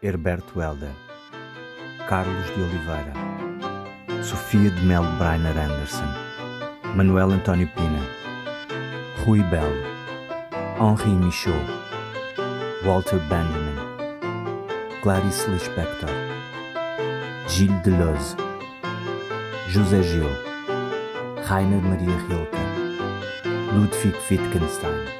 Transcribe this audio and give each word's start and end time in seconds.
Herberto 0.00 0.60
Helder, 0.60 0.92
Carlos 2.08 2.46
de 2.54 2.62
Oliveira, 2.62 3.12
Sofia 4.22 4.70
de 4.70 4.80
Melo 4.82 5.10
Brainer 5.18 5.58
Anderson, 5.58 6.06
Manuel 6.94 7.32
António 7.32 7.68
Pina, 7.74 8.00
Rui 9.24 9.42
Belo, 9.50 9.74
Henri 10.78 11.10
Michaud, 11.10 11.66
Walter 12.84 13.18
Benjamin, 13.28 13.74
Clarice 15.02 15.50
Lispector, 15.50 16.10
Gilles 17.48 17.82
Deleuze, 17.82 18.36
José 19.74 20.00
Gil, 20.04 20.30
Rainer 21.48 21.82
Maria 21.82 22.16
Rilke, 22.28 22.56
Ludwig 23.74 24.14
Wittgenstein. 24.30 25.17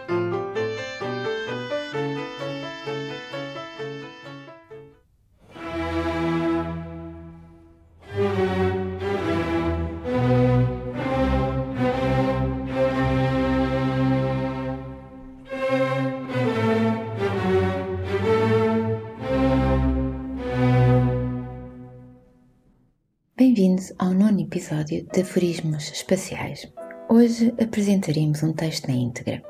Aforismos 25.21 25.91
Espaciais. 25.91 26.71
Hoje 27.09 27.53
apresentaremos 27.61 28.43
um 28.43 28.53
texto 28.53 28.87
na 28.87 28.95
íntegra. 28.95 29.43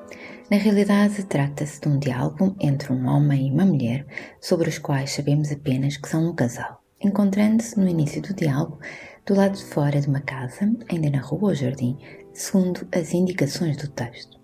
Na 0.50 0.56
realidade, 0.56 1.24
trata-se 1.24 1.80
de 1.80 1.88
um 1.88 1.98
diálogo 1.98 2.56
entre 2.58 2.92
um 2.92 3.06
homem 3.06 3.48
e 3.48 3.50
uma 3.50 3.66
mulher, 3.66 4.06
sobre 4.40 4.68
os 4.68 4.78
quais 4.78 5.10
sabemos 5.10 5.52
apenas 5.52 5.96
que 5.96 6.08
são 6.08 6.30
um 6.30 6.34
casal, 6.34 6.82
encontrando-se 7.00 7.78
no 7.78 7.88
início 7.88 8.22
do 8.22 8.32
diálogo 8.32 8.78
do 9.26 9.34
lado 9.34 9.56
de 9.58 9.64
fora 9.64 10.00
de 10.00 10.08
uma 10.08 10.20
casa, 10.20 10.72
ainda 10.88 11.10
na 11.10 11.20
rua 11.20 11.50
ou 11.50 11.54
jardim, 11.54 11.98
segundo 12.32 12.88
as 12.90 13.12
indicações 13.12 13.76
do 13.76 13.88
texto. 13.88 14.37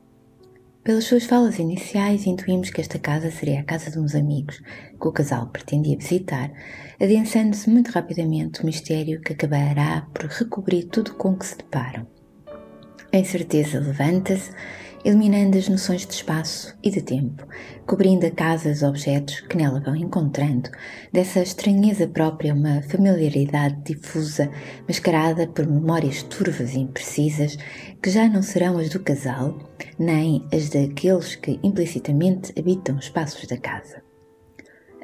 Pelas 0.85 1.05
suas 1.05 1.25
falas 1.25 1.59
iniciais, 1.59 2.27
intuímos 2.27 2.69
que 2.69 2.83
esta 2.83 2.99
casa 2.99 3.31
seria 3.31 3.61
a 3.61 3.65
casa 3.65 3.91
de 3.91 3.99
uns 3.99 4.15
amigos 4.15 4.61
que 5.01 5.09
o 5.09 5.13
casal 5.13 5.47
pretendia 5.47 5.97
visitar, 5.97 6.53
adensando-se 7.01 7.71
muito 7.71 7.91
rapidamente 7.91 8.61
o 8.61 8.67
mistério 8.67 9.23
que 9.23 9.33
acabará 9.33 10.07
por 10.13 10.27
recobrir 10.27 10.85
tudo 10.91 11.15
com 11.15 11.39
que 11.39 11.47
se 11.47 11.57
deparam. 11.57 12.07
A 13.11 13.17
incerteza 13.17 13.81
levanta-se 13.81 14.51
eliminando 15.05 15.59
as 15.59 15.69
noções 15.69 16.07
de 16.07 16.15
espaço 16.15 16.75
e 16.83 16.91
de 16.91 17.03
tempo, 17.03 17.47
cobrindo 17.87 18.25
a 18.25 18.31
casa 18.31 18.71
os 18.71 18.83
objetos 18.83 19.41
que 19.41 19.57
nela 19.57 19.79
vão 19.79 19.95
encontrando, 19.95 20.71
dessa 21.13 21.41
estranheza 21.41 22.09
própria 22.09 22.55
uma 22.55 22.81
familiaridade 22.83 23.77
difusa, 23.85 24.51
mascarada 24.89 25.47
por 25.47 25.67
memórias 25.67 26.23
turvas 26.23 26.75
e 26.75 26.79
imprecisas, 26.79 27.59
que 28.03 28.09
já 28.09 28.27
não 28.29 28.43
serão 28.43 28.79
as 28.79 28.89
do 28.89 29.01
casal, 29.01 29.59
nem 29.99 30.43
as 30.51 30.71
daqueles 30.71 31.37
que 31.37 31.61
implicitamente 31.63 32.53
habitam 32.59 32.97
os 32.97 33.05
espaços 33.05 33.47
da 33.47 33.59
casa. 33.59 34.03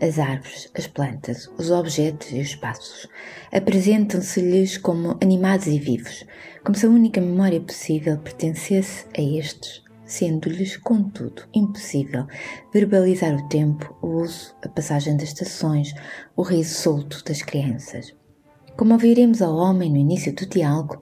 As 0.00 0.18
árvores, 0.18 0.70
as 0.74 0.86
plantas, 0.86 1.46
os 1.58 1.70
objetos 1.70 2.32
e 2.32 2.40
os 2.40 2.48
espaços 2.48 3.06
apresentam-se-lhes 3.52 4.78
como 4.78 5.18
animados 5.22 5.66
e 5.66 5.78
vivos, 5.78 6.24
como 6.64 6.74
se 6.74 6.86
a 6.86 6.88
única 6.88 7.20
memória 7.20 7.60
possível 7.60 8.16
pertencesse 8.16 9.04
a 9.14 9.20
estes, 9.20 9.82
sendo-lhes, 10.10 10.76
contudo, 10.76 11.42
impossível 11.54 12.26
verbalizar 12.72 13.34
o 13.34 13.48
tempo, 13.48 13.96
o 14.02 14.22
uso, 14.22 14.54
a 14.62 14.68
passagem 14.68 15.16
das 15.16 15.28
estações, 15.28 15.94
o 16.36 16.42
riso 16.42 16.74
solto 16.74 17.24
das 17.24 17.42
crianças. 17.42 18.14
Como 18.76 18.92
ouviremos 18.92 19.40
ao 19.40 19.54
homem 19.56 19.90
no 19.90 19.96
início 19.96 20.34
do 20.34 20.46
diálogo, 20.46 21.00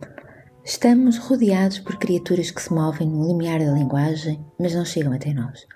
estamos 0.65 1.17
rodeados 1.17 1.79
por 1.79 1.97
criaturas 1.97 2.51
que 2.51 2.63
se 2.63 2.73
movem 2.73 3.09
no 3.09 3.27
limiar 3.27 3.61
da 3.61 3.73
linguagem, 3.73 4.45
mas 4.59 4.75
não 4.75 4.85
chegam 4.85 5.13
até 5.13 5.33
nós. 5.33 5.67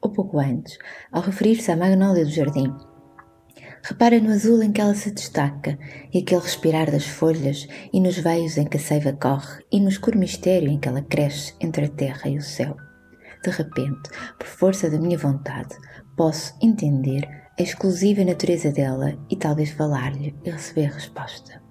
Ou 0.00 0.10
pouco 0.10 0.38
antes, 0.38 0.78
ao 1.12 1.22
referir-se 1.22 1.70
à 1.70 1.76
magnólia 1.76 2.24
do 2.24 2.30
jardim, 2.30 2.72
Repara 3.88 4.20
no 4.20 4.32
azul 4.32 4.62
em 4.62 4.70
que 4.70 4.82
ela 4.82 4.94
se 4.94 5.10
destaca, 5.10 5.78
e 6.12 6.18
aquele 6.18 6.42
respirar 6.42 6.90
das 6.90 7.06
folhas, 7.06 7.66
e 7.90 7.98
nos 7.98 8.18
veios 8.18 8.58
em 8.58 8.66
que 8.66 8.76
a 8.76 8.80
seiva 8.80 9.14
corre, 9.14 9.64
e 9.72 9.80
no 9.80 9.88
escuro 9.88 10.18
mistério 10.18 10.68
em 10.68 10.78
que 10.78 10.86
ela 10.86 11.00
cresce 11.00 11.54
entre 11.58 11.86
a 11.86 11.88
terra 11.88 12.28
e 12.28 12.36
o 12.36 12.42
céu. 12.42 12.76
De 13.42 13.48
repente, 13.48 14.10
por 14.38 14.46
força 14.46 14.90
da 14.90 15.00
minha 15.00 15.16
vontade, 15.16 15.74
posso 16.18 16.54
entender 16.60 17.26
a 17.58 17.62
exclusiva 17.62 18.22
natureza 18.22 18.70
dela 18.70 19.18
e 19.30 19.36
talvez 19.36 19.70
falar-lhe 19.70 20.36
e 20.44 20.50
receber 20.50 20.92
resposta. 20.92 21.62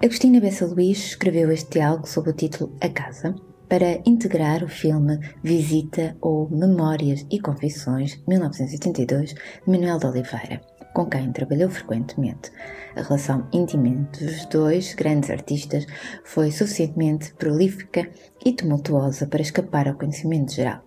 Agostina 0.00 0.38
Bessa 0.38 0.64
Luís 0.64 0.98
escreveu 1.06 1.50
este 1.50 1.72
diálogo 1.72 2.06
sob 2.06 2.30
o 2.30 2.34
título 2.34 2.76
A 2.80 2.88
Casa 2.88 3.34
para 3.68 4.00
integrar 4.06 4.62
o 4.62 4.68
filme 4.68 5.18
Visita 5.42 6.16
ou 6.20 6.48
Memórias 6.48 7.26
e 7.28 7.40
Confissões 7.40 8.22
1982 8.28 9.34
de 9.34 9.40
Manuel 9.66 9.98
de 9.98 10.06
Oliveira 10.06 10.75
com 10.96 11.04
quem 11.04 11.30
trabalhou 11.30 11.68
frequentemente. 11.68 12.50
A 12.96 13.02
relação 13.02 13.46
entre 13.52 13.76
os 13.76 14.46
dois 14.46 14.94
grandes 14.94 15.28
artistas 15.28 15.86
foi 16.24 16.50
suficientemente 16.50 17.34
prolífica 17.34 18.08
e 18.42 18.50
tumultuosa 18.54 19.26
para 19.26 19.42
escapar 19.42 19.86
ao 19.86 19.96
conhecimento 19.96 20.54
geral. 20.54 20.82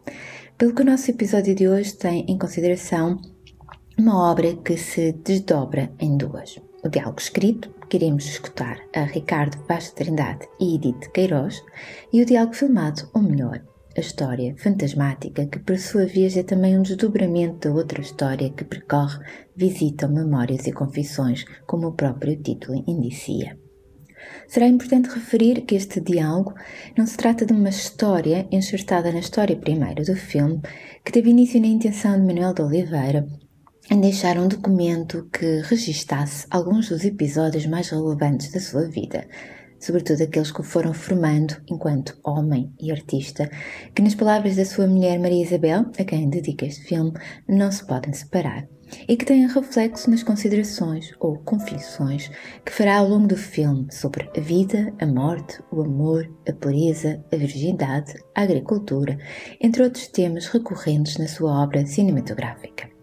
Pelo 0.57 0.73
que 0.73 0.81
o 0.81 0.85
nosso 0.85 1.11
episódio 1.11 1.53
de 1.53 1.67
hoje 1.67 1.93
tem 1.93 2.25
em 2.27 2.39
consideração 2.39 3.21
uma 3.99 4.31
obra 4.31 4.55
que 4.55 4.77
se 4.77 5.11
desdobra 5.11 5.91
em 5.99 6.17
duas. 6.17 6.59
O 6.83 6.89
diálogo 6.89 7.19
escrito, 7.21 7.69
que 7.87 7.97
iremos 7.97 8.25
escutar 8.25 8.79
a 8.95 9.01
Ricardo 9.01 9.63
Vaz 9.67 9.91
Trindade 9.91 10.47
e 10.59 10.73
Edith 10.73 11.11
Queiroz, 11.13 11.63
e 12.11 12.19
o 12.19 12.25
diálogo 12.25 12.55
filmado, 12.55 13.07
ou 13.13 13.21
melhor, 13.21 13.61
a 13.99 14.01
história 14.01 14.55
fantasmática, 14.57 15.45
que 15.45 15.59
por 15.59 15.77
sua 15.77 16.05
vez 16.05 16.37
é 16.37 16.43
também 16.43 16.77
um 16.77 16.81
desdobramento 16.81 17.67
da 17.67 17.75
outra 17.75 18.01
história 18.01 18.49
que 18.49 18.63
percorre, 18.63 19.19
visita 19.55 20.07
memórias 20.07 20.65
e 20.65 20.71
confissões, 20.71 21.43
como 21.67 21.87
o 21.87 21.93
próprio 21.93 22.41
título 22.41 22.81
indicia. 22.88 23.57
Será 24.47 24.67
importante 24.67 25.09
referir 25.09 25.61
que 25.61 25.75
este 25.75 25.99
diálogo 25.99 26.53
não 26.97 27.05
se 27.05 27.17
trata 27.17 27.45
de 27.45 27.53
uma 27.53 27.69
história 27.69 28.47
enxertada 28.51 29.11
na 29.11 29.19
história 29.19 29.55
primeira 29.55 30.03
do 30.03 30.15
filme, 30.15 30.61
que 31.03 31.11
teve 31.11 31.29
início 31.29 31.59
na 31.59 31.67
intenção 31.67 32.13
de 32.13 32.25
Manuel 32.25 32.53
de 32.53 32.61
Oliveira 32.61 33.27
em 33.91 33.99
deixar 33.99 34.38
um 34.38 34.47
documento 34.47 35.27
que 35.31 35.61
registasse 35.61 36.45
alguns 36.49 36.89
dos 36.89 37.03
episódios 37.03 37.65
mais 37.65 37.89
relevantes 37.89 38.51
da 38.51 38.59
sua 38.59 38.88
vida, 38.88 39.27
sobretudo 39.79 40.23
aqueles 40.23 40.51
que 40.51 40.62
o 40.62 40.63
foram 40.63 40.94
formando 40.94 41.56
enquanto 41.69 42.17
homem 42.23 42.72
e 42.79 42.91
artista, 42.91 43.50
que, 43.95 44.01
nas 44.01 44.16
palavras 44.16 44.56
da 44.56 44.66
sua 44.66 44.88
mulher 44.88 45.19
Maria 45.19 45.44
Isabel, 45.44 45.85
a 45.97 46.03
quem 46.03 46.29
dedica 46.29 46.66
este 46.66 46.84
filme, 46.84 47.13
não 47.47 47.72
se 47.72 47.85
podem 47.85 48.13
separar 48.13 48.68
e 49.07 49.16
que 49.16 49.25
têm 49.25 49.47
reflexo 49.47 50.09
nas 50.09 50.23
considerações 50.23 51.13
ou 51.19 51.38
confissões 51.39 52.29
que 52.66 52.72
fará 52.72 52.97
ao 52.97 53.07
longo 53.07 53.28
do 53.28 53.38
filme 53.38 53.88
sobre 53.91 54.29
a 54.35 54.41
vida, 54.41 54.94
a 55.00 55.06
morte, 55.06 55.62
o 55.72 55.81
amor, 55.81 56.29
a 56.47 56.53
pureza, 56.53 57.23
a 57.31 57.35
virgindade, 57.35 58.13
a 58.35 58.41
agricultura, 58.41 59.18
entre 59.62 59.84
outros 59.84 60.07
temas 60.07 60.47
recorrentes 60.47 61.18
na 61.18 61.28
sua 61.28 61.63
obra 61.63 61.85
cinematográfica. 61.85 62.98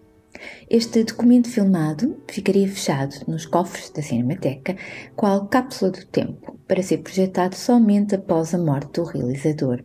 Este 0.68 1.04
documento 1.04 1.48
filmado 1.48 2.16
ficaria 2.28 2.68
fechado 2.68 3.14
nos 3.28 3.46
cofres 3.46 3.90
da 3.90 4.02
Cinemateca, 4.02 4.76
qual 5.14 5.46
cápsula 5.48 5.90
do 5.90 6.04
tempo, 6.06 6.58
para 6.66 6.82
ser 6.82 6.98
projetado 6.98 7.54
somente 7.54 8.14
após 8.14 8.54
a 8.54 8.58
morte 8.58 9.00
do 9.00 9.04
realizador. 9.04 9.82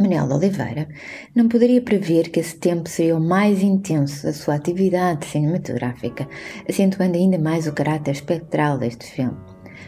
Manuel 0.00 0.30
Oliveira 0.30 0.88
não 1.34 1.48
poderia 1.48 1.82
prever 1.82 2.30
que 2.30 2.40
esse 2.40 2.56
tempo 2.56 2.88
seria 2.88 3.16
o 3.16 3.20
mais 3.20 3.62
intenso 3.62 4.24
da 4.24 4.32
sua 4.32 4.54
atividade 4.54 5.26
cinematográfica, 5.26 6.28
acentuando 6.68 7.16
ainda 7.16 7.38
mais 7.38 7.66
o 7.66 7.72
caráter 7.72 8.12
espectral 8.12 8.78
deste 8.78 9.04
filme. 9.06 9.36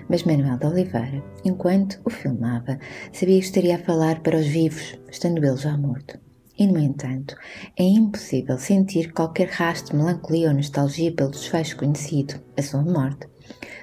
Mas 0.09 0.25
Manuel 0.25 0.59
de 0.59 0.67
Oliveira, 0.67 1.23
enquanto 1.45 2.01
o 2.05 2.11
filmava, 2.11 2.79
sabia 3.13 3.39
que 3.39 3.45
estaria 3.45 3.77
a 3.77 3.79
falar 3.79 4.21
para 4.21 4.37
os 4.37 4.47
vivos, 4.47 4.99
estando 5.09 5.45
ele 5.45 5.57
já 5.57 5.77
morto. 5.77 6.30
E, 6.61 6.67
no 6.67 6.79
entanto, 6.79 7.35
é 7.75 7.83
impossível 7.83 8.59
sentir 8.59 9.15
qualquer 9.15 9.49
rastro 9.49 9.93
de 9.93 9.97
melancolia 9.97 10.49
ou 10.49 10.55
nostalgia 10.55 11.11
pelo 11.11 11.31
desfecho 11.31 11.79
conhecido, 11.79 12.35
a 12.55 12.61
sua 12.61 12.83
morte, 12.83 13.27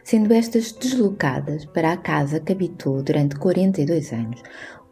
sendo 0.04 0.32
estas 0.32 0.74
deslocadas 0.74 1.66
para 1.66 1.92
a 1.92 1.98
casa 1.98 2.40
que 2.40 2.52
habitou 2.52 3.02
durante 3.02 3.36
42 3.38 4.14
anos, 4.14 4.44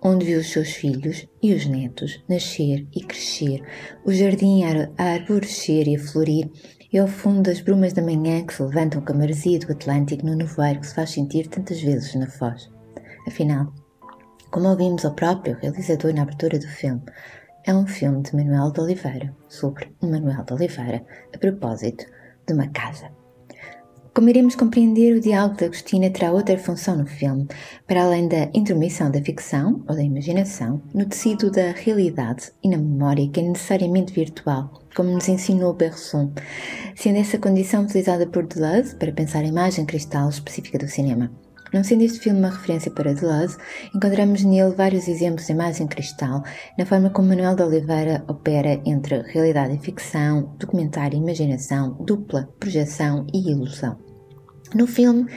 onde 0.01 0.25
viu 0.25 0.39
os 0.39 0.51
seus 0.51 0.71
filhos 0.71 1.27
e 1.43 1.53
os 1.53 1.67
netos 1.67 2.23
nascer 2.27 2.87
e 2.91 3.03
crescer, 3.03 3.61
o 4.03 4.11
jardim 4.11 4.63
a 4.63 5.03
arborescer 5.03 5.87
e 5.87 5.95
a 5.95 5.99
florir, 5.99 6.49
e 6.91 6.97
ao 6.97 7.07
fundo 7.07 7.43
das 7.43 7.61
brumas 7.61 7.93
da 7.93 8.01
manhã 8.01 8.43
que 8.43 8.55
se 8.55 8.63
levantam 8.63 8.99
com 9.01 9.13
a 9.13 9.17
maresia 9.17 9.59
do 9.59 9.71
Atlântico 9.71 10.25
no 10.25 10.35
nevoeiro 10.35 10.79
que 10.79 10.87
se 10.87 10.95
faz 10.95 11.11
sentir 11.11 11.49
tantas 11.49 11.79
vezes 11.79 12.15
na 12.15 12.25
Foz. 12.25 12.67
Afinal, 13.27 13.71
como 14.49 14.69
ouvimos 14.69 15.05
ao 15.05 15.13
próprio 15.13 15.55
realizador 15.61 16.15
na 16.15 16.23
abertura 16.23 16.57
do 16.57 16.67
filme, 16.67 17.03
é 17.65 17.73
um 17.73 17.87
filme 17.87 18.21
de 18.21 18.35
Manuel 18.35 18.71
de 18.71 18.79
Oliveira, 18.79 19.35
sobre 19.49 19.91
Manuel 20.01 20.43
de 20.43 20.53
Oliveira, 20.53 21.03
a 21.33 21.37
propósito 21.37 22.05
de 22.47 22.53
uma 22.53 22.67
casa. 22.67 23.09
Como 24.13 24.29
iremos 24.29 24.55
compreender, 24.55 25.13
o 25.13 25.19
diálogo 25.19 25.57
de 25.57 25.65
Agostina 25.65 26.09
terá 26.09 26.31
outra 26.31 26.57
função 26.57 26.95
no 26.95 27.07
filme, 27.07 27.47
para 27.85 28.03
além 28.03 28.29
da 28.29 28.49
intromissão 28.53 29.11
da 29.11 29.21
ficção 29.21 29.83
ou 29.89 29.95
da 29.95 30.03
imaginação, 30.03 30.81
no 30.93 31.05
tecido 31.05 31.51
da 31.51 31.71
realidade 31.71 32.51
e 32.63 32.69
na 32.69 32.77
memória 32.77 33.27
que 33.27 33.39
é 33.39 33.43
necessariamente 33.43 34.13
virtual, 34.13 34.81
como 34.95 35.09
nos 35.09 35.27
ensinou 35.27 35.73
Bergson, 35.73 36.31
sendo 36.95 37.17
essa 37.17 37.39
condição 37.39 37.83
utilizada 37.83 38.27
por 38.27 38.45
Deleuze 38.45 38.95
para 38.95 39.11
pensar 39.11 39.39
a 39.39 39.47
imagem 39.47 39.85
cristal 39.85 40.29
específica 40.29 40.77
do 40.77 40.87
cinema. 40.87 41.31
Não 41.73 41.83
sendo 41.83 42.03
este 42.03 42.19
filme 42.19 42.39
uma 42.39 42.49
referência 42.49 42.91
para 42.91 43.13
Deleuze, 43.13 43.57
encontramos 43.93 44.43
nele 44.43 44.71
vários 44.71 45.07
exemplos 45.07 45.47
de 45.47 45.51
imagem 45.51 45.87
cristal 45.87 46.43
na 46.77 46.85
forma 46.85 47.09
como 47.09 47.29
Manuel 47.29 47.55
de 47.55 47.63
Oliveira 47.63 48.23
opera 48.27 48.79
entre 48.85 49.21
realidade 49.23 49.75
e 49.75 49.79
ficção, 49.79 50.55
documentário 50.57 51.17
e 51.17 51.21
imaginação, 51.21 51.97
dupla, 52.05 52.47
projeção 52.59 53.25
e 53.33 53.51
ilusão. 53.51 53.97
No 54.73 54.87
filme, 54.87 55.27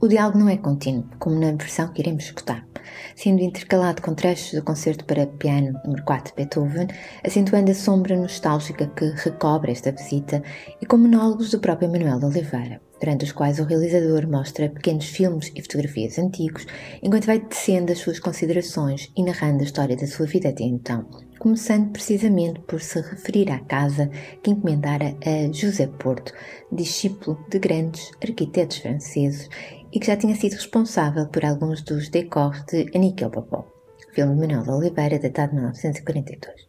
o 0.00 0.08
diálogo 0.08 0.38
não 0.38 0.48
é 0.48 0.56
contínuo, 0.56 1.04
como 1.18 1.38
na 1.38 1.52
versão 1.52 1.88
que 1.88 2.00
iremos 2.00 2.24
escutar, 2.24 2.66
sendo 3.14 3.42
intercalado 3.42 4.02
com 4.02 4.14
trechos 4.14 4.52
do 4.52 4.64
concerto 4.64 5.04
para 5.04 5.26
piano 5.26 5.78
número 5.84 6.04
4 6.04 6.30
de 6.30 6.36
Beethoven, 6.36 6.88
acentuando 7.24 7.70
a 7.70 7.74
sombra 7.74 8.16
nostálgica 8.16 8.86
que 8.88 9.12
recobre 9.16 9.72
esta 9.72 9.92
visita, 9.92 10.42
e 10.80 10.86
com 10.86 10.96
monólogos 10.96 11.50
do 11.50 11.60
próprio 11.60 11.90
Manuel 11.90 12.18
de 12.18 12.26
Oliveira 12.26 12.80
durante 13.02 13.24
os 13.24 13.32
quais 13.32 13.58
o 13.58 13.64
realizador 13.64 14.28
mostra 14.28 14.68
pequenos 14.68 15.06
filmes 15.06 15.50
e 15.56 15.60
fotografias 15.60 16.20
antigos, 16.20 16.64
enquanto 17.02 17.26
vai 17.26 17.40
tecendo 17.40 17.90
as 17.90 17.98
suas 17.98 18.20
considerações 18.20 19.10
e 19.16 19.24
narrando 19.24 19.60
a 19.60 19.64
história 19.64 19.96
da 19.96 20.06
sua 20.06 20.24
vida 20.26 20.50
até 20.50 20.62
então, 20.62 21.04
começando 21.40 21.90
precisamente 21.90 22.60
por 22.60 22.80
se 22.80 23.00
referir 23.00 23.50
à 23.50 23.58
casa 23.58 24.08
que 24.40 24.52
encomendara 24.52 25.16
a 25.26 25.52
José 25.52 25.88
Porto, 25.88 26.32
discípulo 26.70 27.44
de 27.50 27.58
grandes 27.58 28.12
arquitetos 28.22 28.76
franceses 28.76 29.48
e 29.92 29.98
que 29.98 30.06
já 30.06 30.16
tinha 30.16 30.36
sido 30.36 30.52
responsável 30.52 31.26
por 31.26 31.44
alguns 31.44 31.82
dos 31.82 32.08
decors 32.08 32.64
de 32.66 32.88
Aniquel 32.94 33.30
Papó, 33.30 33.66
filme 34.14 34.34
de 34.34 34.40
Manuel 34.40 34.62
de 34.62 34.70
Oliveira, 34.70 35.18
datado 35.18 35.48
de 35.48 35.56
1942. 35.56 36.68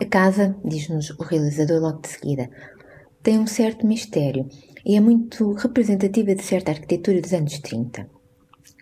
A 0.00 0.04
casa, 0.06 0.56
diz-nos 0.64 1.10
o 1.10 1.22
realizador 1.22 1.80
logo 1.80 2.00
de 2.00 2.08
seguida, 2.08 2.50
tem 3.22 3.38
um 3.38 3.46
certo 3.46 3.86
mistério 3.86 4.48
e 4.84 4.96
é 4.96 5.00
muito 5.00 5.52
representativa 5.52 6.34
de 6.34 6.42
certa 6.42 6.70
arquitetura 6.72 7.20
dos 7.20 7.32
anos 7.32 7.58
30. 7.58 8.08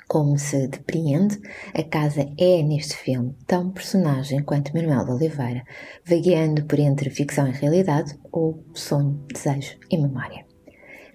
Como 0.08 0.36
se 0.36 0.66
depreende, 0.66 1.40
a 1.72 1.84
casa 1.84 2.28
é, 2.36 2.62
neste 2.64 2.96
filme, 2.96 3.36
tão 3.46 3.70
personagem 3.70 4.42
quanto 4.42 4.74
Manuel 4.74 5.04
de 5.04 5.12
Oliveira, 5.12 5.62
vagueando 6.04 6.64
por 6.64 6.80
entre 6.80 7.10
ficção 7.10 7.46
e 7.46 7.52
realidade, 7.52 8.18
ou 8.32 8.64
sonho, 8.74 9.24
desejo 9.32 9.78
e 9.88 9.96
memória. 9.96 10.44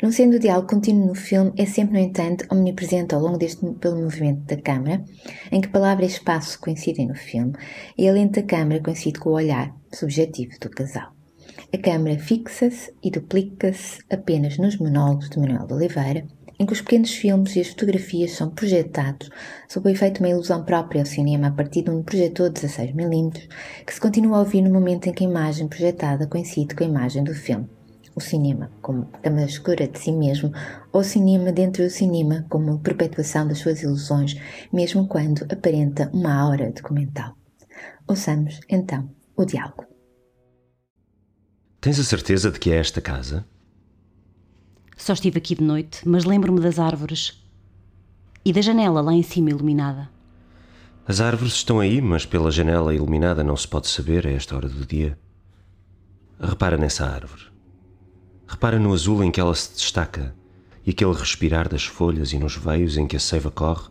Não 0.01 0.11
sendo 0.11 0.35
o 0.35 0.39
diálogo 0.39 0.69
contínuo 0.69 1.07
no 1.07 1.15
filme, 1.15 1.51
é 1.57 1.65
sempre, 1.65 1.99
no 1.99 2.05
entanto, 2.05 2.45
omnipresente 2.51 3.15
ao 3.15 3.21
longo 3.21 3.37
deste 3.37 3.65
pelo 3.75 4.01
movimento 4.01 4.43
da 4.45 4.61
câmara, 4.61 5.03
em 5.51 5.61
que 5.61 5.67
palavra 5.67 6.05
e 6.05 6.07
espaço 6.07 6.59
coincidem 6.59 7.07
no 7.07 7.15
filme, 7.15 7.53
e 7.97 8.07
a 8.07 8.13
lente 8.13 8.41
da 8.41 8.47
câmara 8.47 8.81
coincide 8.81 9.19
com 9.19 9.29
o 9.29 9.33
olhar 9.33 9.75
subjetivo 9.91 10.59
do 10.59 10.69
casal. 10.69 11.14
A 11.73 11.77
câmara 11.77 12.17
fixa-se 12.17 12.94
e 13.03 13.12
duplica-se 13.12 14.00
apenas 14.09 14.57
nos 14.57 14.77
monólogos 14.77 15.29
de 15.29 15.39
Manuel 15.39 15.67
de 15.67 15.73
Oliveira, 15.73 16.25
em 16.57 16.65
que 16.65 16.73
os 16.73 16.81
pequenos 16.81 17.12
filmes 17.12 17.56
e 17.56 17.59
as 17.59 17.67
fotografias 17.67 18.31
são 18.31 18.50
projetados 18.50 19.29
sob 19.67 19.89
o 19.89 19.91
efeito 19.91 20.15
de 20.15 20.19
uma 20.21 20.29
ilusão 20.29 20.63
própria 20.63 21.01
ao 21.01 21.06
cinema 21.06 21.47
a 21.47 21.51
partir 21.51 21.81
de 21.81 21.89
um 21.89 22.01
projetor 22.01 22.50
de 22.50 22.62
16mm, 22.62 23.50
que 23.85 23.94
se 23.94 24.00
continua 24.00 24.38
a 24.38 24.39
ouvir 24.39 24.62
no 24.62 24.69
momento 24.69 25.07
em 25.07 25.13
que 25.13 25.25
a 25.25 25.27
imagem 25.27 25.67
projetada 25.67 26.27
coincide 26.27 26.75
com 26.75 26.83
a 26.83 26.88
imagem 26.88 27.23
do 27.23 27.33
filme. 27.33 27.68
O 28.15 28.21
cinema 28.21 28.71
como 28.81 29.07
câmara 29.21 29.45
escura 29.45 29.88
de 29.88 30.00
si 30.00 30.13
mesmo, 30.13 30.51
ou 30.94 31.01
o 31.01 31.03
cinema 31.03 31.51
dentro 31.51 31.83
do 31.83 31.89
cinema 31.89 32.45
como 32.50 32.79
perpetuação 32.79 33.45
das 33.45 33.57
suas 33.57 33.83
ilusões, 33.83 34.39
mesmo 34.71 35.06
quando 35.07 35.45
aparenta 35.51 36.09
uma 36.13 36.33
aura 36.33 36.71
documental. 36.71 37.33
Ouçamos, 38.07 38.61
então, 38.69 39.09
o 39.35 39.44
diálogo. 39.44 39.94
Tens 41.85 41.99
a 41.99 42.03
certeza 42.03 42.49
de 42.49 42.59
que 42.59 42.71
é 42.71 42.77
esta 42.77 42.99
casa? 42.99 43.45
Só 44.97 45.13
estive 45.13 45.37
aqui 45.37 45.53
de 45.53 45.63
noite, 45.63 45.99
mas 46.03 46.25
lembro-me 46.25 46.59
das 46.59 46.79
árvores 46.79 47.39
e 48.43 48.51
da 48.51 48.59
janela 48.59 49.01
lá 49.01 49.13
em 49.13 49.21
cima 49.21 49.51
iluminada. 49.51 50.09
As 51.07 51.21
árvores 51.21 51.53
estão 51.53 51.79
aí, 51.79 52.01
mas 52.01 52.25
pela 52.25 52.49
janela 52.49 52.91
iluminada 52.91 53.43
não 53.43 53.55
se 53.55 53.67
pode 53.67 53.87
saber 53.87 54.25
a 54.25 54.31
esta 54.31 54.55
hora 54.55 54.67
do 54.67 54.83
dia. 54.83 55.15
Repara 56.39 56.75
nessa 56.75 57.05
árvore. 57.05 57.43
Repara 58.47 58.79
no 58.79 58.91
azul 58.91 59.23
em 59.23 59.29
que 59.29 59.39
ela 59.39 59.53
se 59.53 59.71
destaca 59.75 60.33
e 60.83 60.89
aquele 60.89 61.13
respirar 61.13 61.69
das 61.69 61.85
folhas 61.85 62.33
e 62.33 62.39
nos 62.39 62.55
veios 62.55 62.97
em 62.97 63.05
que 63.05 63.15
a 63.15 63.19
seiva 63.19 63.51
corre 63.51 63.89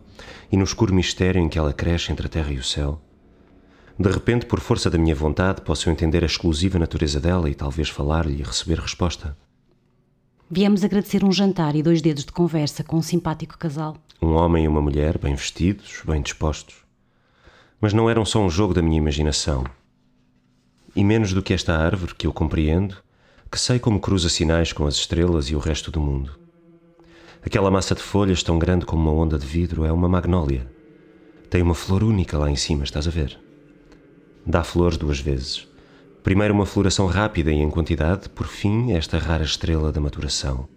e 0.51 0.57
no 0.57 0.65
escuro 0.65 0.93
mistério 0.93 1.39
em 1.39 1.47
que 1.47 1.57
ela 1.57 1.71
cresce 1.71 2.11
entre 2.11 2.25
a 2.27 2.29
terra 2.29 2.51
e 2.51 2.57
o 2.57 2.63
céu. 2.63 3.01
De 3.97 4.09
repente, 4.09 4.45
por 4.45 4.59
força 4.59 4.89
da 4.89 4.97
minha 4.97 5.15
vontade, 5.15 5.61
posso 5.61 5.89
entender 5.89 6.21
a 6.21 6.25
exclusiva 6.25 6.77
natureza 6.77 7.19
dela 7.19 7.49
e 7.49 7.55
talvez 7.55 7.87
falar-lhe 7.87 8.39
e 8.39 8.43
receber 8.43 8.77
resposta. 8.77 9.37
Viemos 10.51 10.83
agradecer 10.83 11.23
um 11.23 11.31
jantar 11.31 11.75
e 11.75 11.81
dois 11.81 12.01
dedos 12.01 12.25
de 12.25 12.31
conversa 12.31 12.83
com 12.83 12.97
um 12.97 13.01
simpático 13.01 13.57
casal. 13.57 13.95
Um 14.21 14.33
homem 14.33 14.65
e 14.65 14.67
uma 14.67 14.81
mulher, 14.81 15.17
bem 15.17 15.33
vestidos, 15.33 16.01
bem 16.05 16.21
dispostos. 16.21 16.75
Mas 17.79 17.93
não 17.93 18.09
eram 18.09 18.25
só 18.25 18.39
um 18.39 18.49
jogo 18.49 18.73
da 18.73 18.81
minha 18.81 18.97
imaginação. 18.97 19.63
E 20.93 21.03
menos 21.03 21.33
do 21.33 21.41
que 21.41 21.53
esta 21.53 21.75
árvore 21.77 22.15
que 22.15 22.27
eu 22.27 22.33
compreendo, 22.33 22.97
que 23.49 23.59
sei 23.59 23.79
como 23.79 23.99
cruza 23.99 24.27
sinais 24.27 24.73
com 24.73 24.85
as 24.85 24.95
estrelas 24.95 25.49
e 25.49 25.55
o 25.55 25.59
resto 25.59 25.89
do 25.89 26.01
mundo. 26.01 26.37
Aquela 27.41 27.71
massa 27.71 27.95
de 27.95 28.01
folhas 28.01 28.43
tão 28.43 28.59
grande 28.59 28.85
como 28.85 29.09
uma 29.09 29.23
onda 29.23 29.37
de 29.37 29.45
vidro 29.45 29.85
é 29.85 29.91
uma 29.91 30.09
magnólia. 30.09 30.69
Tem 31.49 31.61
uma 31.61 31.75
flor 31.75 32.03
única 32.03 32.37
lá 32.37 32.51
em 32.51 32.55
cima, 32.55 32.83
estás 32.83 33.07
a 33.07 33.11
ver? 33.11 33.44
Dá 34.45 34.63
flores 34.63 34.97
duas 34.97 35.19
vezes. 35.19 35.67
Primeiro 36.23 36.53
uma 36.53 36.65
floração 36.65 37.07
rápida 37.07 37.51
e 37.51 37.55
em 37.55 37.69
quantidade, 37.69 38.29
por 38.29 38.47
fim 38.47 38.91
esta 38.91 39.17
rara 39.17 39.43
estrela 39.43 39.91
da 39.91 39.99
maturação. 39.99 40.67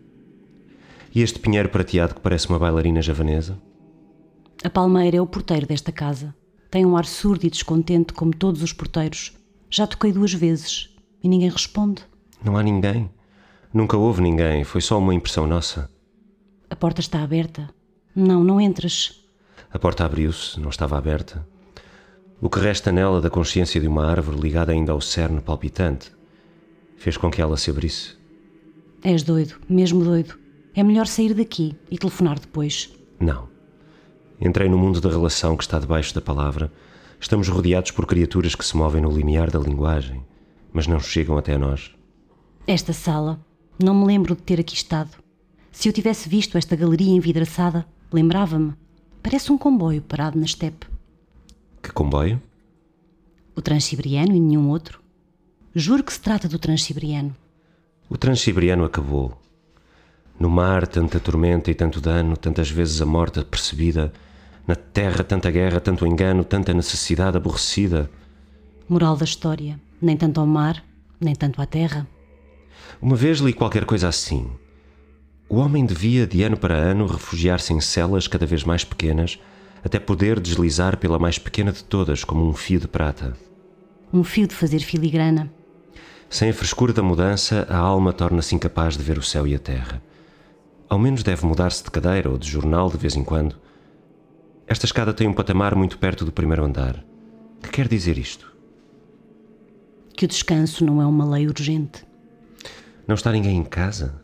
E 1.14 1.22
este 1.22 1.38
pinheiro 1.38 1.68
prateado 1.68 2.14
que 2.14 2.20
parece 2.20 2.48
uma 2.48 2.58
bailarina 2.58 3.02
javanesa? 3.02 3.58
A 4.64 4.70
palmeira 4.70 5.16
é 5.16 5.20
o 5.20 5.26
porteiro 5.26 5.66
desta 5.66 5.92
casa. 5.92 6.34
Tem 6.70 6.84
um 6.84 6.96
ar 6.96 7.04
surdo 7.04 7.46
e 7.46 7.50
descontente 7.50 8.12
como 8.12 8.34
todos 8.34 8.62
os 8.62 8.72
porteiros. 8.72 9.32
Já 9.70 9.86
toquei 9.86 10.12
duas 10.12 10.32
vezes 10.32 10.94
e 11.22 11.28
ninguém 11.28 11.50
responde. 11.50 12.02
Não 12.44 12.56
há 12.56 12.62
ninguém. 12.62 13.10
Nunca 13.72 13.96
houve 13.96 14.22
ninguém, 14.22 14.64
foi 14.64 14.80
só 14.80 14.98
uma 14.98 15.14
impressão 15.14 15.46
nossa. 15.46 15.90
A 16.70 16.76
porta 16.76 17.00
está 17.00 17.22
aberta. 17.22 17.68
Não, 18.14 18.42
não 18.42 18.60
entras. 18.60 19.24
A 19.70 19.78
porta 19.78 20.04
abriu-se, 20.04 20.58
não 20.58 20.70
estava 20.70 20.96
aberta. 20.96 21.46
O 22.40 22.48
que 22.48 22.60
resta 22.60 22.92
nela 22.92 23.20
da 23.20 23.28
consciência 23.28 23.80
de 23.80 23.88
uma 23.88 24.06
árvore 24.06 24.40
ligada 24.40 24.70
ainda 24.70 24.92
ao 24.92 25.00
cerne 25.00 25.40
palpitante 25.40 26.12
fez 26.96 27.16
com 27.16 27.30
que 27.30 27.42
ela 27.42 27.56
se 27.56 27.70
abrisse. 27.70 28.16
És 29.02 29.22
doido, 29.22 29.56
mesmo 29.68 30.04
doido. 30.04 30.38
É 30.74 30.82
melhor 30.82 31.06
sair 31.06 31.34
daqui 31.34 31.76
e 31.90 31.98
telefonar 31.98 32.38
depois. 32.38 32.92
Não. 33.18 33.48
Entrei 34.40 34.68
no 34.68 34.78
mundo 34.78 35.00
da 35.00 35.08
relação 35.08 35.56
que 35.56 35.64
está 35.64 35.78
debaixo 35.80 36.14
da 36.14 36.20
palavra. 36.20 36.72
Estamos 37.20 37.48
rodeados 37.48 37.90
por 37.90 38.06
criaturas 38.06 38.54
que 38.54 38.64
se 38.64 38.76
movem 38.76 39.02
no 39.02 39.10
limiar 39.10 39.50
da 39.50 39.58
linguagem, 39.58 40.24
mas 40.72 40.86
não 40.86 41.00
chegam 41.00 41.36
até 41.36 41.58
nós. 41.58 41.92
Esta 42.66 42.92
sala, 42.92 43.40
não 43.82 43.94
me 43.94 44.06
lembro 44.06 44.36
de 44.36 44.42
ter 44.42 44.60
aqui 44.60 44.74
estado. 44.74 45.10
Se 45.72 45.88
eu 45.88 45.92
tivesse 45.92 46.28
visto 46.28 46.56
esta 46.56 46.76
galeria 46.76 47.10
envidraçada, 47.10 47.84
lembrava-me. 48.12 48.74
Parece 49.22 49.50
um 49.50 49.58
comboio 49.58 50.02
parado 50.02 50.38
na 50.38 50.44
estepe. 50.44 50.87
Que 51.82 51.92
comboio? 51.92 52.40
O 53.54 53.62
Transiberiano 53.62 54.34
e 54.34 54.40
nenhum 54.40 54.68
outro. 54.68 55.00
Juro 55.74 56.02
que 56.02 56.12
se 56.12 56.20
trata 56.20 56.48
do 56.48 56.58
Transiberiano. 56.58 57.34
O 58.08 58.16
Transiberiano 58.16 58.84
acabou. 58.84 59.36
No 60.38 60.48
mar, 60.48 60.86
tanta 60.86 61.18
tormenta 61.18 61.70
e 61.70 61.74
tanto 61.74 62.00
dano, 62.00 62.36
tantas 62.36 62.70
vezes 62.70 63.02
a 63.02 63.06
morte 63.06 63.40
apercebida. 63.40 64.12
Na 64.66 64.76
terra, 64.76 65.24
tanta 65.24 65.50
guerra, 65.50 65.80
tanto 65.80 66.06
engano, 66.06 66.44
tanta 66.44 66.72
necessidade 66.72 67.36
aborrecida. 67.36 68.10
Moral 68.88 69.16
da 69.16 69.24
história: 69.24 69.80
nem 70.00 70.16
tanto 70.16 70.40
ao 70.40 70.46
mar, 70.46 70.84
nem 71.20 71.34
tanto 71.34 71.60
à 71.60 71.66
terra. 71.66 72.06
Uma 73.00 73.16
vez 73.16 73.38
li 73.38 73.52
qualquer 73.52 73.84
coisa 73.84 74.08
assim. 74.08 74.50
O 75.48 75.56
homem 75.56 75.84
devia, 75.84 76.26
de 76.26 76.42
ano 76.42 76.56
para 76.56 76.74
ano, 76.74 77.06
refugiar-se 77.06 77.72
em 77.72 77.80
celas 77.80 78.28
cada 78.28 78.46
vez 78.46 78.64
mais 78.64 78.84
pequenas 78.84 79.38
até 79.84 79.98
poder 79.98 80.40
deslizar 80.40 80.96
pela 80.96 81.18
mais 81.18 81.38
pequena 81.38 81.72
de 81.72 81.84
todas 81.84 82.24
como 82.24 82.46
um 82.48 82.52
fio 82.52 82.80
de 82.80 82.88
prata. 82.88 83.36
Um 84.12 84.24
fio 84.24 84.46
de 84.46 84.54
fazer 84.54 84.80
filigrana. 84.80 85.52
Sem 86.30 86.50
a 86.50 86.54
frescura 86.54 86.92
da 86.92 87.02
mudança, 87.02 87.66
a 87.70 87.76
alma 87.76 88.12
torna-se 88.12 88.54
incapaz 88.54 88.96
de 88.96 89.02
ver 89.02 89.18
o 89.18 89.22
céu 89.22 89.46
e 89.46 89.54
a 89.54 89.58
terra. 89.58 90.02
Ao 90.88 90.98
menos 90.98 91.22
deve 91.22 91.46
mudar-se 91.46 91.84
de 91.84 91.90
cadeira 91.90 92.30
ou 92.30 92.38
de 92.38 92.48
jornal 92.48 92.90
de 92.90 92.96
vez 92.96 93.16
em 93.16 93.24
quando. 93.24 93.56
Esta 94.66 94.86
escada 94.86 95.14
tem 95.14 95.26
um 95.26 95.32
patamar 95.32 95.74
muito 95.74 95.98
perto 95.98 96.24
do 96.24 96.32
primeiro 96.32 96.64
andar. 96.64 97.04
Que 97.62 97.70
quer 97.70 97.88
dizer 97.88 98.18
isto? 98.18 98.54
Que 100.14 100.24
o 100.24 100.28
descanso 100.28 100.84
não 100.84 101.00
é 101.00 101.06
uma 101.06 101.28
lei 101.28 101.46
urgente. 101.46 102.06
Não 103.06 103.14
está 103.14 103.32
ninguém 103.32 103.56
em 103.56 103.64
casa? 103.64 104.22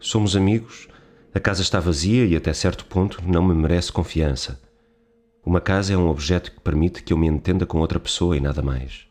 Somos 0.00 0.34
amigos, 0.34 0.88
a 1.32 1.38
casa 1.38 1.62
está 1.62 1.78
vazia 1.78 2.24
e 2.24 2.34
até 2.34 2.52
certo 2.52 2.84
ponto 2.86 3.22
não 3.24 3.46
me 3.46 3.54
merece 3.54 3.92
confiança. 3.92 4.60
Uma 5.44 5.60
casa 5.60 5.94
é 5.94 5.96
um 5.96 6.08
objeto 6.08 6.52
que 6.52 6.60
permite 6.60 7.02
que 7.02 7.12
eu 7.12 7.16
me 7.16 7.26
entenda 7.26 7.64
com 7.64 7.78
outra 7.78 7.98
pessoa 7.98 8.36
e 8.36 8.40
nada 8.40 8.60
mais. 8.60 9.06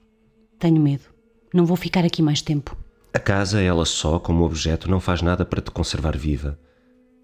Tenho 0.60 0.80
medo. 0.80 1.06
Não 1.54 1.66
vou 1.66 1.76
ficar 1.76 2.06
aqui 2.06 2.22
mais 2.22 2.42
tempo. 2.42 2.78
A 3.12 3.18
casa, 3.18 3.60
ela 3.60 3.86
só, 3.86 4.20
como 4.20 4.46
objeto, 4.46 4.90
não 4.90 5.00
faz 5.00 5.22
nada 5.22 5.44
para 5.44 5.62
te 5.62 5.72
conservar 5.72 6.16
viva. 6.16 6.60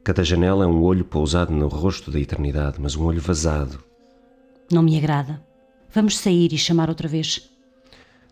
Cada 0.03 0.23
janela 0.23 0.65
é 0.65 0.67
um 0.67 0.81
olho 0.81 1.05
pousado 1.05 1.53
no 1.53 1.67
rosto 1.67 2.09
da 2.09 2.19
eternidade, 2.19 2.77
mas 2.79 2.95
um 2.95 3.05
olho 3.05 3.21
vazado. 3.21 3.83
Não 4.71 4.81
me 4.81 4.97
agrada. 4.97 5.43
Vamos 5.93 6.17
sair 6.17 6.51
e 6.53 6.57
chamar 6.57 6.89
outra 6.89 7.07
vez. 7.07 7.51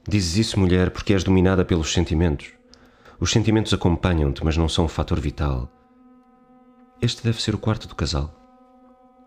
Dizes 0.08 0.38
isso, 0.38 0.60
mulher, 0.60 0.90
porque 0.90 1.14
és 1.14 1.24
dominada 1.24 1.64
pelos 1.64 1.94
sentimentos. 1.94 2.48
Os 3.20 3.32
sentimentos 3.32 3.74
acompanham-te, 3.74 4.44
mas 4.44 4.58
não 4.58 4.68
são 4.68 4.86
um 4.86 4.90
fator 4.90 5.20
vital. 5.20 5.72
Este 7.02 7.24
deve 7.24 7.42
ser 7.42 7.54
o 7.54 7.60
quarto 7.60 7.88
do 7.88 7.96
casal. 7.96 8.43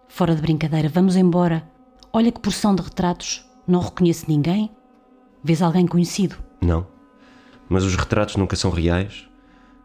Fora 0.09 0.35
de 0.35 0.41
brincadeira, 0.41 0.89
vamos 0.89 1.17
embora. 1.17 1.69
Olha 2.13 2.33
que 2.33 2.41
porção 2.41 2.75
de 2.75 2.83
retratos. 2.83 3.45
Não 3.67 3.81
reconheço 3.81 4.27
ninguém. 4.29 4.71
Vês 5.43 5.61
alguém 5.61 5.87
conhecido? 5.87 6.37
Não. 6.61 6.87
Mas 7.69 7.85
os 7.85 7.95
retratos 7.97 8.37
nunca 8.37 8.57
são 8.57 8.71
reais. 8.71 9.29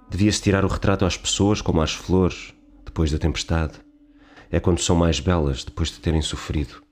Devia-se 0.09 0.41
tirar 0.41 0.63
o 0.63 0.67
retrato 0.67 1.05
às 1.05 1.17
pessoas 1.17 1.61
como 1.61 1.81
às 1.81 1.93
flores, 1.93 2.53
depois 2.85 3.11
da 3.11 3.17
tempestade. 3.17 3.73
É 4.51 4.59
quando 4.59 4.79
são 4.79 4.95
mais 4.95 5.19
belas, 5.19 5.63
depois 5.63 5.89
de 5.89 5.99
terem 5.99 6.21
sofrido. 6.21 6.83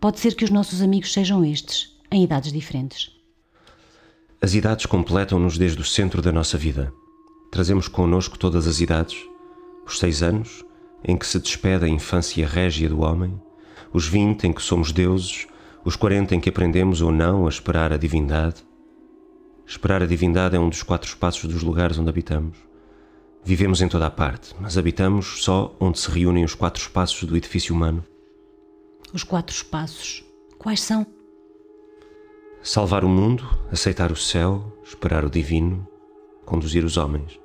Pode 0.00 0.20
ser 0.20 0.34
que 0.34 0.44
os 0.44 0.50
nossos 0.50 0.82
amigos 0.82 1.12
sejam 1.12 1.44
estes, 1.44 1.96
em 2.10 2.22
idades 2.22 2.52
diferentes. 2.52 3.10
As 4.40 4.54
idades 4.54 4.86
completam-nos 4.86 5.56
desde 5.56 5.80
o 5.80 5.84
centro 5.84 6.20
da 6.20 6.30
nossa 6.30 6.58
vida. 6.58 6.92
Trazemos 7.50 7.88
connosco 7.88 8.38
todas 8.38 8.66
as 8.66 8.80
idades: 8.80 9.16
os 9.86 9.98
seis 9.98 10.22
anos, 10.22 10.64
em 11.04 11.16
que 11.16 11.26
se 11.26 11.38
despede 11.38 11.84
a 11.84 11.88
infância 11.88 12.46
régia 12.46 12.88
do 12.88 13.00
homem, 13.00 13.40
os 13.92 14.06
vinte 14.06 14.46
em 14.46 14.52
que 14.52 14.62
somos 14.62 14.92
deuses, 14.92 15.46
os 15.84 15.96
quarenta 15.96 16.34
em 16.34 16.40
que 16.40 16.48
aprendemos 16.48 17.00
ou 17.00 17.12
não 17.12 17.46
a 17.46 17.48
esperar 17.48 17.92
a 17.92 17.96
divindade. 17.96 18.64
Esperar 19.66 20.02
a 20.02 20.06
divindade 20.06 20.56
é 20.56 20.58
um 20.58 20.68
dos 20.68 20.82
quatro 20.82 21.16
passos 21.16 21.52
dos 21.52 21.62
lugares 21.62 21.98
onde 21.98 22.08
habitamos. 22.08 22.58
Vivemos 23.44 23.80
em 23.80 23.88
toda 23.88 24.06
a 24.06 24.10
parte, 24.10 24.54
mas 24.60 24.76
habitamos 24.76 25.44
só 25.44 25.76
onde 25.78 26.00
se 26.00 26.10
reúnem 26.10 26.44
os 26.44 26.54
quatro 26.54 26.82
espaços 26.82 27.22
do 27.24 27.36
edifício 27.36 27.74
humano. 27.74 28.04
Os 29.12 29.22
quatro 29.22 29.54
espaços. 29.54 30.24
Quais 30.58 30.80
são? 30.80 31.06
Salvar 32.60 33.04
o 33.04 33.08
mundo, 33.08 33.48
aceitar 33.70 34.10
o 34.10 34.16
céu, 34.16 34.76
esperar 34.82 35.24
o 35.24 35.30
divino, 35.30 35.86
conduzir 36.44 36.84
os 36.84 36.96
homens. 36.96 37.38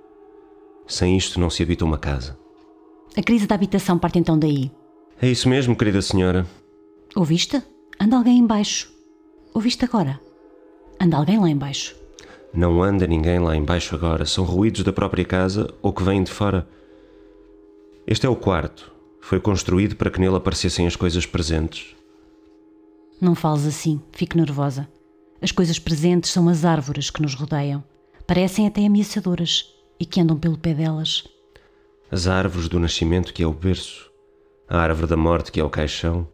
Sem 0.88 1.16
isto 1.16 1.40
não 1.40 1.52
se 1.52 1.62
habita 1.62 1.86
uma 1.86 2.00
casa. 2.00 2.41
A 3.16 3.22
crise 3.22 3.46
da 3.46 3.56
habitação 3.56 4.00
parte 4.00 4.20
então 4.20 4.38
daí. 4.38 4.72
É 5.22 5.28
isso 5.28 5.50
mesmo, 5.50 5.76
querida 5.76 6.02
senhora. 6.02 6.48
Ouviste? 7.16 7.62
Anda 8.00 8.18
alguém 8.18 8.38
embaixo. 8.38 8.92
Ouviste 9.54 9.84
agora? 9.86 10.20
Anda 11.00 11.18
alguém 11.18 11.40
lá 11.40 11.50
embaixo. 11.50 11.96
Não 12.54 12.82
anda 12.82 13.06
ninguém 13.06 13.40
lá 13.40 13.56
embaixo 13.56 13.96
agora. 13.96 14.26
São 14.26 14.44
ruídos 14.44 14.84
da 14.84 14.94
própria 14.94 15.26
casa 15.26 15.74
ou 15.82 15.94
que 15.94 16.04
vêm 16.04 16.24
de 16.24 16.32
fora. 16.32 16.68
Este 18.08 18.26
é 18.26 18.30
o 18.30 18.36
quarto. 18.36 18.92
Foi 19.20 19.40
construído 19.40 19.96
para 19.96 20.10
que 20.10 20.20
nele 20.20 20.36
aparecessem 20.36 20.88
as 20.88 20.96
coisas 20.96 21.26
presentes. 21.26 21.96
Não 23.20 23.36
fales 23.36 23.66
assim, 23.68 24.02
fico 24.12 24.38
nervosa. 24.38 24.88
As 25.42 25.52
coisas 25.52 25.78
presentes 25.78 26.32
são 26.32 26.50
as 26.50 26.66
árvores 26.66 27.10
que 27.10 27.22
nos 27.22 27.36
rodeiam. 27.36 27.84
Parecem 28.26 28.66
até 28.68 28.86
ameaçadoras 28.86 29.66
e 30.00 30.06
que 30.06 30.20
andam 30.20 30.38
pelo 30.38 30.58
pé 30.58 30.74
delas. 30.74 31.24
As 32.14 32.28
árvores 32.28 32.68
do 32.68 32.78
nascimento, 32.78 33.34
que 33.34 33.42
é 33.42 33.48
o 33.48 33.54
berço, 33.54 34.12
a 34.68 34.78
árvore 34.78 35.08
da 35.08 35.16
morte, 35.16 35.50
que 35.50 35.62
é 35.62 35.64
o 35.64 35.70
caixão. 35.70 36.28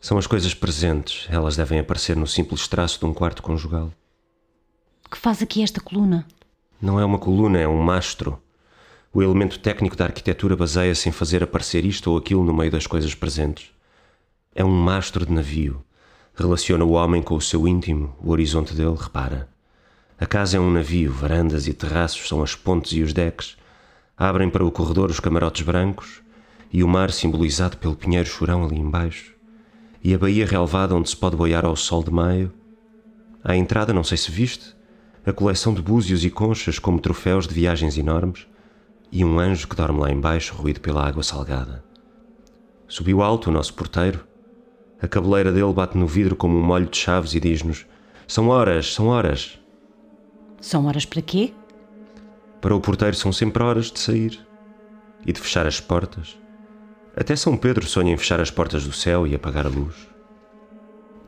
São 0.00 0.18
as 0.18 0.26
coisas 0.26 0.52
presentes, 0.52 1.28
elas 1.30 1.54
devem 1.54 1.78
aparecer 1.78 2.16
no 2.16 2.26
simples 2.26 2.66
traço 2.66 2.98
de 2.98 3.06
um 3.06 3.14
quarto 3.14 3.40
conjugal. 3.40 3.92
Que 5.08 5.16
faz 5.16 5.40
aqui 5.40 5.62
esta 5.62 5.80
coluna? 5.80 6.26
Não 6.82 6.98
é 6.98 7.04
uma 7.04 7.20
coluna, 7.20 7.60
é 7.60 7.68
um 7.68 7.80
mastro. 7.80 8.42
O 9.14 9.22
elemento 9.22 9.60
técnico 9.60 9.94
da 9.94 10.06
arquitetura 10.06 10.56
baseia-se 10.56 11.08
em 11.08 11.12
fazer 11.12 11.40
aparecer 11.40 11.84
isto 11.84 12.10
ou 12.10 12.18
aquilo 12.18 12.42
no 12.42 12.52
meio 12.52 12.72
das 12.72 12.88
coisas 12.88 13.14
presentes. 13.14 13.70
É 14.52 14.64
um 14.64 14.72
mastro 14.72 15.24
de 15.24 15.32
navio. 15.32 15.84
Relaciona 16.34 16.84
o 16.84 16.94
homem 16.94 17.22
com 17.22 17.36
o 17.36 17.40
seu 17.40 17.68
íntimo, 17.68 18.16
o 18.20 18.32
horizonte 18.32 18.74
dele, 18.74 18.96
repara. 18.98 19.48
A 20.18 20.26
casa 20.26 20.56
é 20.56 20.60
um 20.60 20.72
navio, 20.72 21.12
varandas 21.12 21.68
e 21.68 21.72
terraços 21.72 22.26
são 22.26 22.42
as 22.42 22.56
pontes 22.56 22.90
e 22.90 23.02
os 23.02 23.12
decks. 23.12 23.56
Abrem 24.22 24.50
para 24.50 24.62
o 24.62 24.70
corredor 24.70 25.08
os 25.08 25.18
camarotes 25.18 25.62
brancos 25.62 26.20
e 26.70 26.84
o 26.84 26.88
mar 26.88 27.10
simbolizado 27.10 27.78
pelo 27.78 27.96
pinheiro 27.96 28.28
chorão 28.28 28.62
ali 28.62 28.76
embaixo. 28.76 29.32
E 30.04 30.12
a 30.12 30.18
baía 30.18 30.44
relevada 30.44 30.94
onde 30.94 31.08
se 31.08 31.16
pode 31.16 31.36
boiar 31.36 31.64
ao 31.64 31.74
sol 31.74 32.04
de 32.04 32.10
maio. 32.10 32.52
À 33.42 33.56
entrada, 33.56 33.94
não 33.94 34.04
sei 34.04 34.18
se 34.18 34.30
viste, 34.30 34.76
a 35.24 35.32
coleção 35.32 35.72
de 35.72 35.80
búzios 35.80 36.22
e 36.22 36.28
conchas 36.28 36.78
como 36.78 37.00
troféus 37.00 37.48
de 37.48 37.54
viagens 37.54 37.96
enormes 37.96 38.46
e 39.10 39.24
um 39.24 39.38
anjo 39.38 39.66
que 39.66 39.74
dorme 39.74 40.00
lá 40.00 40.10
embaixo, 40.12 40.54
ruído 40.54 40.82
pela 40.82 41.02
água 41.02 41.22
salgada. 41.22 41.82
Subiu 42.86 43.22
alto 43.22 43.48
o 43.48 43.52
nosso 43.52 43.72
porteiro. 43.72 44.26
A 45.00 45.08
cabeleira 45.08 45.50
dele 45.50 45.72
bate 45.72 45.96
no 45.96 46.06
vidro 46.06 46.36
como 46.36 46.58
um 46.58 46.62
molho 46.62 46.90
de 46.90 46.98
chaves 46.98 47.32
e 47.32 47.40
diz-nos: 47.40 47.86
São 48.28 48.48
horas, 48.48 48.92
são 48.92 49.06
horas. 49.06 49.58
São 50.60 50.84
horas 50.84 51.06
para 51.06 51.22
quê? 51.22 51.54
Para 52.60 52.74
o 52.74 52.80
porteiro 52.80 53.16
são 53.16 53.32
sempre 53.32 53.62
horas 53.62 53.90
de 53.90 53.98
sair 53.98 54.38
e 55.26 55.32
de 55.32 55.40
fechar 55.40 55.66
as 55.66 55.80
portas. 55.80 56.38
Até 57.16 57.34
São 57.34 57.56
Pedro 57.56 57.86
sonha 57.86 58.12
em 58.12 58.16
fechar 58.16 58.40
as 58.40 58.50
portas 58.50 58.84
do 58.84 58.92
céu 58.92 59.26
e 59.26 59.34
apagar 59.34 59.66
a 59.66 59.70
luz. 59.70 59.94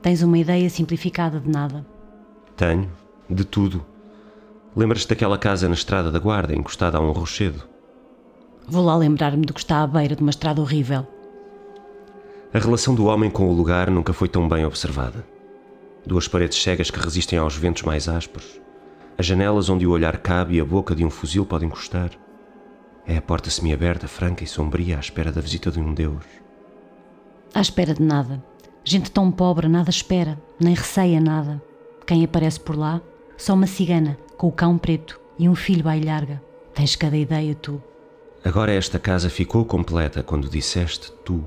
Tens 0.01 0.23
uma 0.23 0.39
ideia 0.39 0.69
simplificada 0.69 1.41
de 1.41 1.49
nada. 1.49 1.87
Tenho, 2.57 2.91
de 3.29 3.45
tudo. 3.45 3.85
Lembras-te 4.75 5.09
daquela 5.09 5.39
casa 5.39 5.69
na 5.69 5.75
estrada 5.75 6.11
da 6.11 6.19
Guarda, 6.19 6.55
encostada 6.55 6.99
a 6.99 7.01
um 7.01 7.12
rochedo? 7.12 7.62
Vou 8.67 8.85
lá 8.85 8.97
lembrar-me 8.97 9.45
do 9.45 9.53
que 9.53 9.61
está 9.61 9.83
à 9.83 9.87
beira 9.87 10.15
de 10.15 10.23
uma 10.23 10.31
estrada 10.31 10.61
horrível. 10.61 11.07
A 12.55 12.59
relação 12.59 12.95
do 12.95 13.07
homem 13.07 13.31
com 13.31 13.49
o 13.49 13.53
lugar 13.53 13.91
nunca 13.91 14.12
foi 14.12 14.29
tão 14.29 14.49
bem 14.49 14.65
observada. 14.65 15.27
Duas 16.07 16.29
paredes 16.29 16.62
cegas 16.62 16.91
que 16.91 17.01
resistem 17.01 17.39
aos 17.39 17.57
ventos 17.57 17.83
mais 17.83 18.09
ásperos. 18.09 18.62
As 19.19 19.26
janelas 19.26 19.69
onde 19.69 19.87
o 19.87 19.90
olhar 19.90 20.19
cabe 20.19 20.57
e 20.57 20.61
a 20.61 20.64
boca 20.64 20.95
de 20.95 21.04
um 21.04 21.11
fuzil 21.11 21.45
pode 21.45 21.64
encostar. 21.64 22.11
É 23.07 23.16
a 23.16 23.23
porta 23.23 23.50
semiaberta, 23.50 24.09
franca 24.09 24.45
e 24.45 24.47
sombria, 24.47 24.97
à 24.97 25.00
espera 25.00 25.33
da 25.33 25.40
visita 25.40 25.71
de 25.71 25.81
um 25.81 25.92
Deus. 25.92 26.25
À 27.54 27.61
espera 27.61 27.95
de 27.95 28.02
nada. 28.02 28.42
Gente 28.85 29.11
tão 29.11 29.31
pobre 29.31 29.69
nada 29.69 29.90
espera, 29.90 30.40
nem 30.59 30.75
receia 30.75 31.21
nada. 31.21 31.62
Quem 32.07 32.25
aparece 32.25 32.59
por 32.59 32.76
lá? 32.76 33.00
Só 33.37 33.54
uma 33.54 33.66
cigana, 33.66 34.19
com 34.37 34.49
o 34.49 34.52
cão 34.52 34.78
preto 34.78 35.21
e 35.38 35.49
um 35.49 35.54
filho 35.54 35.85
larga. 35.85 36.42
Tens 36.75 36.97
cada 36.97 37.16
ideia, 37.16 37.54
tu. 37.54 37.83
Agora 38.45 38.73
esta 38.73 38.99
casa 38.99 39.31
ficou 39.31 39.64
completa 39.64 40.23
quando 40.23 40.49
disseste 40.49 41.12
tu. 41.25 41.45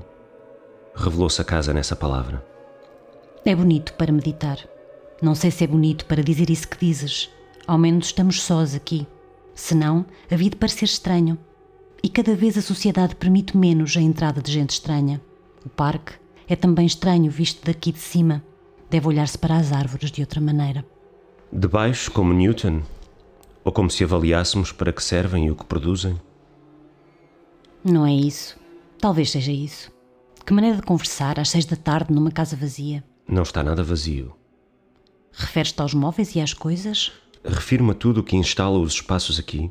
Revelou-se 0.94 1.40
a 1.40 1.44
casa 1.44 1.74
nessa 1.74 1.94
palavra. 1.94 2.44
É 3.44 3.54
bonito 3.54 3.92
para 3.94 4.12
meditar. 4.12 4.58
Não 5.20 5.34
sei 5.34 5.50
se 5.50 5.64
é 5.64 5.66
bonito 5.66 6.06
para 6.06 6.22
dizer 6.22 6.48
isso 6.48 6.68
que 6.68 6.78
dizes. 6.78 7.30
Ao 7.66 7.76
menos 7.76 8.06
estamos 8.06 8.42
sós 8.42 8.74
aqui. 8.74 9.06
Senão, 9.54 10.06
havia 10.30 10.50
de 10.50 10.56
parecer 10.56 10.84
estranho. 10.84 11.36
E 12.02 12.08
cada 12.08 12.36
vez 12.36 12.56
a 12.56 12.62
sociedade 12.62 13.16
permite 13.16 13.56
menos 13.56 13.96
a 13.96 14.00
entrada 14.00 14.40
de 14.40 14.52
gente 14.52 14.70
estranha. 14.70 15.20
O 15.64 15.68
parque 15.68 16.12
é 16.46 16.54
também 16.54 16.86
estranho 16.86 17.30
visto 17.30 17.64
daqui 17.64 17.90
de 17.90 17.98
cima. 17.98 18.44
Deve 18.88 19.08
olhar-se 19.08 19.36
para 19.36 19.56
as 19.56 19.72
árvores 19.72 20.12
de 20.12 20.20
outra 20.20 20.40
maneira. 20.40 20.84
De 21.52 21.66
baixo, 21.66 22.12
como 22.12 22.32
Newton? 22.32 22.82
Ou 23.64 23.72
como 23.72 23.90
se 23.90 24.04
avaliássemos 24.04 24.70
para 24.70 24.92
que 24.92 25.02
servem 25.02 25.46
e 25.46 25.50
o 25.50 25.56
que 25.56 25.64
produzem? 25.64 26.20
Não 27.82 28.06
é 28.06 28.12
isso. 28.12 28.56
Talvez 29.00 29.30
seja 29.30 29.50
isso. 29.50 29.90
Que 30.44 30.52
maneira 30.52 30.76
de 30.76 30.82
conversar 30.82 31.40
às 31.40 31.48
seis 31.48 31.64
da 31.64 31.74
tarde 31.74 32.12
numa 32.12 32.30
casa 32.30 32.54
vazia? 32.54 33.02
Não 33.26 33.42
está 33.42 33.64
nada 33.64 33.82
vazio. 33.82 34.36
Referes-te 35.32 35.82
aos 35.82 35.92
móveis 35.92 36.36
e 36.36 36.40
às 36.40 36.54
coisas? 36.54 37.12
Refiro-me 37.46 37.92
a 37.92 37.94
tudo 37.94 38.20
o 38.20 38.24
que 38.24 38.36
instala 38.36 38.76
os 38.78 38.94
espaços 38.94 39.38
aqui. 39.38 39.70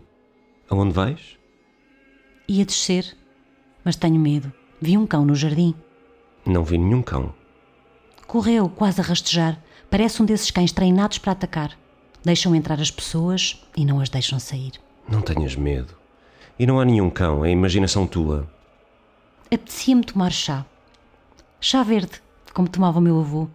Aonde 0.69 0.93
vais? 0.93 1.37
Ia 2.47 2.65
descer, 2.65 3.17
mas 3.83 3.97
tenho 3.97 4.19
medo. 4.19 4.51
Vi 4.81 4.97
um 4.97 5.05
cão 5.05 5.25
no 5.25 5.35
jardim. 5.35 5.75
Não 6.45 6.63
vi 6.63 6.77
nenhum 6.77 7.01
cão. 7.01 7.33
Correu, 8.25 8.69
quase 8.69 9.01
a 9.01 9.03
rastejar. 9.03 9.61
Parece 9.89 10.21
um 10.21 10.25
desses 10.25 10.51
cães 10.51 10.71
treinados 10.71 11.17
para 11.17 11.33
atacar. 11.33 11.77
Deixam 12.23 12.55
entrar 12.55 12.79
as 12.79 12.89
pessoas 12.89 13.61
e 13.75 13.83
não 13.83 13.99
as 13.99 14.09
deixam 14.09 14.39
sair. 14.39 14.73
Não 15.07 15.21
tenhas 15.21 15.55
medo. 15.55 15.95
E 16.57 16.65
não 16.65 16.79
há 16.79 16.85
nenhum 16.85 17.09
cão, 17.09 17.43
é 17.43 17.49
a 17.49 17.51
imaginação 17.51 18.07
tua. 18.07 18.49
Apetecia-me 19.45 20.03
tomar 20.03 20.31
chá. 20.31 20.65
Chá 21.59 21.83
verde, 21.83 22.21
como 22.53 22.69
tomava 22.69 22.99
o 22.99 23.01
meu 23.01 23.19
avô. 23.19 23.49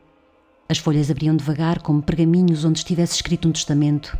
As 0.70 0.78
folhas 0.78 1.10
abriam 1.10 1.34
devagar 1.34 1.80
como 1.80 2.00
pergaminhos 2.00 2.64
onde 2.64 2.78
estivesse 2.78 3.16
escrito 3.16 3.48
um 3.48 3.50
testamento. 3.50 4.16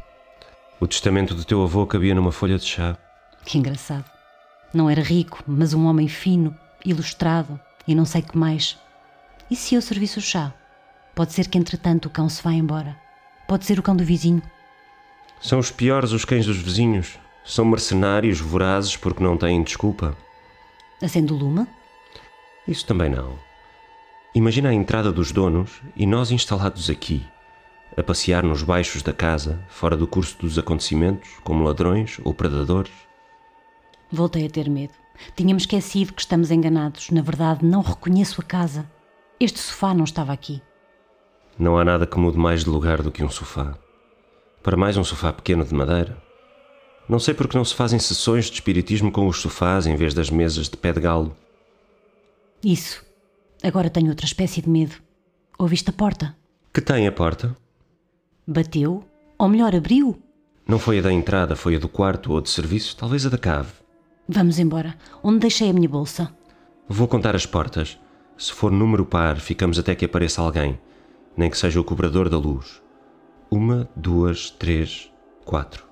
O 0.80 0.87
testamento 0.88 1.33
do 1.33 1.45
teu 1.45 1.62
avô 1.62 1.87
cabia 1.87 2.12
numa 2.12 2.33
folha 2.33 2.59
de 2.59 2.64
chá. 2.64 2.99
Que 3.45 3.57
engraçado. 3.57 4.04
Não 4.75 4.90
era 4.90 5.00
rico, 5.00 5.45
mas 5.47 5.75
um 5.75 5.87
homem 5.87 6.09
fino, 6.09 6.52
ilustrado 6.85 7.61
e 7.87 7.95
não 7.95 8.04
sei 8.04 8.23
que 8.23 8.37
mais. 8.37 8.76
E 9.49 9.54
se 9.54 9.76
eu 9.76 9.80
servisse 9.80 10.19
o 10.19 10.21
chá? 10.21 10.52
Pode 11.14 11.33
ser 11.35 11.47
que 11.47 11.57
entretanto 11.57 12.07
o 12.07 12.11
cão 12.11 12.28
se 12.28 12.42
vá 12.42 12.50
embora. 12.50 12.97
Pode 13.47 13.64
ser 13.64 13.78
o 13.78 13.83
cão 13.83 13.95
do 13.95 14.02
vizinho. 14.02 14.42
São 15.40 15.61
os 15.61 15.71
piores 15.71 16.11
os 16.11 16.25
cães 16.25 16.47
dos 16.47 16.57
vizinhos. 16.57 17.16
São 17.45 17.64
mercenários 17.64 18.40
vorazes 18.40 18.97
porque 18.97 19.23
não 19.23 19.37
têm 19.37 19.62
desculpa. 19.62 20.16
Acende 21.00 21.33
o 21.33 21.37
lume? 21.37 21.64
Isso 22.66 22.85
também 22.85 23.09
não. 23.09 23.38
Imagina 24.32 24.68
a 24.68 24.75
entrada 24.75 25.10
dos 25.10 25.32
donos 25.32 25.82
e 25.96 26.06
nós 26.06 26.30
instalados 26.30 26.88
aqui, 26.88 27.26
a 27.96 28.02
passear 28.02 28.44
nos 28.44 28.62
baixos 28.62 29.02
da 29.02 29.12
casa, 29.12 29.60
fora 29.68 29.96
do 29.96 30.06
curso 30.06 30.38
dos 30.38 30.56
acontecimentos, 30.56 31.28
como 31.42 31.64
ladrões 31.64 32.20
ou 32.22 32.32
predadores. 32.32 32.92
Voltei 34.10 34.46
a 34.46 34.49
ter 34.49 34.70
medo. 34.70 34.94
Tínhamos 35.34 35.64
esquecido 35.64 36.12
que 36.12 36.20
estamos 36.20 36.52
enganados. 36.52 37.10
Na 37.10 37.22
verdade, 37.22 37.64
não 37.64 37.82
reconheço 37.82 38.40
a 38.40 38.44
casa. 38.44 38.88
Este 39.40 39.58
sofá 39.58 39.92
não 39.92 40.04
estava 40.04 40.32
aqui. 40.32 40.62
Não 41.58 41.76
há 41.76 41.84
nada 41.84 42.06
que 42.06 42.18
mude 42.18 42.38
mais 42.38 42.62
de 42.62 42.70
lugar 42.70 43.02
do 43.02 43.10
que 43.10 43.25
um 43.25 43.28
sofá. 43.28 43.76
Para 44.62 44.76
mais 44.76 44.96
um 44.96 45.02
sofá 45.04 45.32
pequeno 45.32 45.64
de 45.64 45.75
madeira. 45.75 46.16
Não 47.08 47.18
sei 47.18 47.34
porque 47.34 47.58
não 47.58 47.64
se 47.64 47.75
fazem 47.75 47.99
sessões 47.99 48.46
de 48.46 48.54
espiritismo 48.54 49.10
com 49.10 49.26
os 49.26 49.40
sofás 49.40 49.88
em 49.88 49.96
vez 49.96 50.14
das 50.14 50.30
mesas 50.30 50.68
de 50.68 50.76
pé 50.76 50.92
de 50.92 51.00
galo. 51.00 51.37
Isso. 52.62 53.10
Agora 53.62 53.90
tenho 53.90 54.09
outra 54.09 54.26
espécie 54.26 54.62
de 54.62 54.69
medo. 54.69 54.95
Ouviste 55.59 55.90
a 55.90 55.93
porta? 55.93 56.37
Que 56.73 56.81
tem 56.81 57.07
a 57.07 57.12
porta? 57.12 57.57
Bateu? 58.47 59.05
Ou 59.38 59.49
melhor, 59.49 59.75
abriu? 59.75 60.21
Não 60.67 60.79
foi 60.79 60.99
a 60.99 61.02
da 61.02 61.12
entrada, 61.12 61.55
foi 61.57 61.76
a 61.76 61.79
do 61.79 61.88
quarto 61.88 62.33
ou 62.33 62.40
de 62.40 62.49
serviço, 62.49 62.97
talvez 62.97 63.26
a 63.26 63.29
da 63.29 63.38
cave. 63.38 63.73
Vamos 64.29 64.59
embora. 64.59 64.97
Onde 65.23 65.40
deixei 65.40 65.69
a 65.71 65.73
minha 65.73 65.88
bolsa? 65.88 66.33
Vou 66.88 67.07
contar 67.07 67.35
as 67.35 67.45
portas. 67.45 67.99
Se 68.38 68.52
for 68.52 68.71
número 68.71 69.05
par, 69.05 69.38
ficamos 69.38 69.79
até 69.79 69.95
que 69.95 70.05
apareça 70.05 70.40
alguém, 70.40 70.79
nem 71.37 71.50
que 71.50 71.59
seja 71.59 71.81
o 71.81 71.85
cobrador 71.85 72.29
da 72.29 72.38
luz. 72.38 72.81
Uma, 73.50 73.88
duas, 73.95 74.50
três, 74.50 75.12
quatro. 75.45 75.85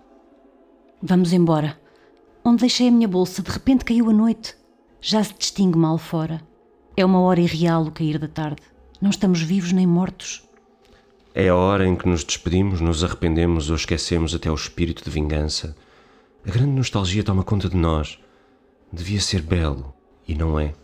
Vamos 1.02 1.32
embora. 1.32 1.78
Onde 2.44 2.60
deixei 2.60 2.88
a 2.88 2.90
minha 2.90 3.08
bolsa? 3.08 3.42
De 3.42 3.50
repente 3.50 3.84
caiu 3.84 4.08
a 4.08 4.12
noite. 4.12 4.56
Já 5.00 5.22
se 5.22 5.34
distingue 5.34 5.76
mal 5.76 5.98
fora. 5.98 6.40
É 6.98 7.04
uma 7.04 7.20
hora 7.20 7.40
irreal 7.40 7.84
o 7.84 7.92
cair 7.92 8.18
da 8.18 8.26
tarde. 8.26 8.60
Não 9.00 9.10
estamos 9.10 9.40
vivos 9.40 9.70
nem 9.70 9.86
mortos. 9.86 10.42
É 11.32 11.46
a 11.46 11.54
hora 11.54 11.86
em 11.86 11.94
que 11.94 12.08
nos 12.08 12.24
despedimos, 12.24 12.80
nos 12.80 13.04
arrependemos 13.04 13.70
ou 13.70 13.76
esquecemos 13.76 14.34
até 14.34 14.50
o 14.50 14.54
espírito 14.56 15.04
de 15.04 15.10
vingança. 15.10 15.76
A 16.44 16.50
grande 16.50 16.72
nostalgia 16.72 17.22
toma 17.22 17.44
conta 17.44 17.68
de 17.68 17.76
nós. 17.76 18.18
Devia 18.92 19.20
ser 19.20 19.42
belo, 19.42 19.94
e 20.26 20.34
não 20.34 20.58
é. 20.58 20.74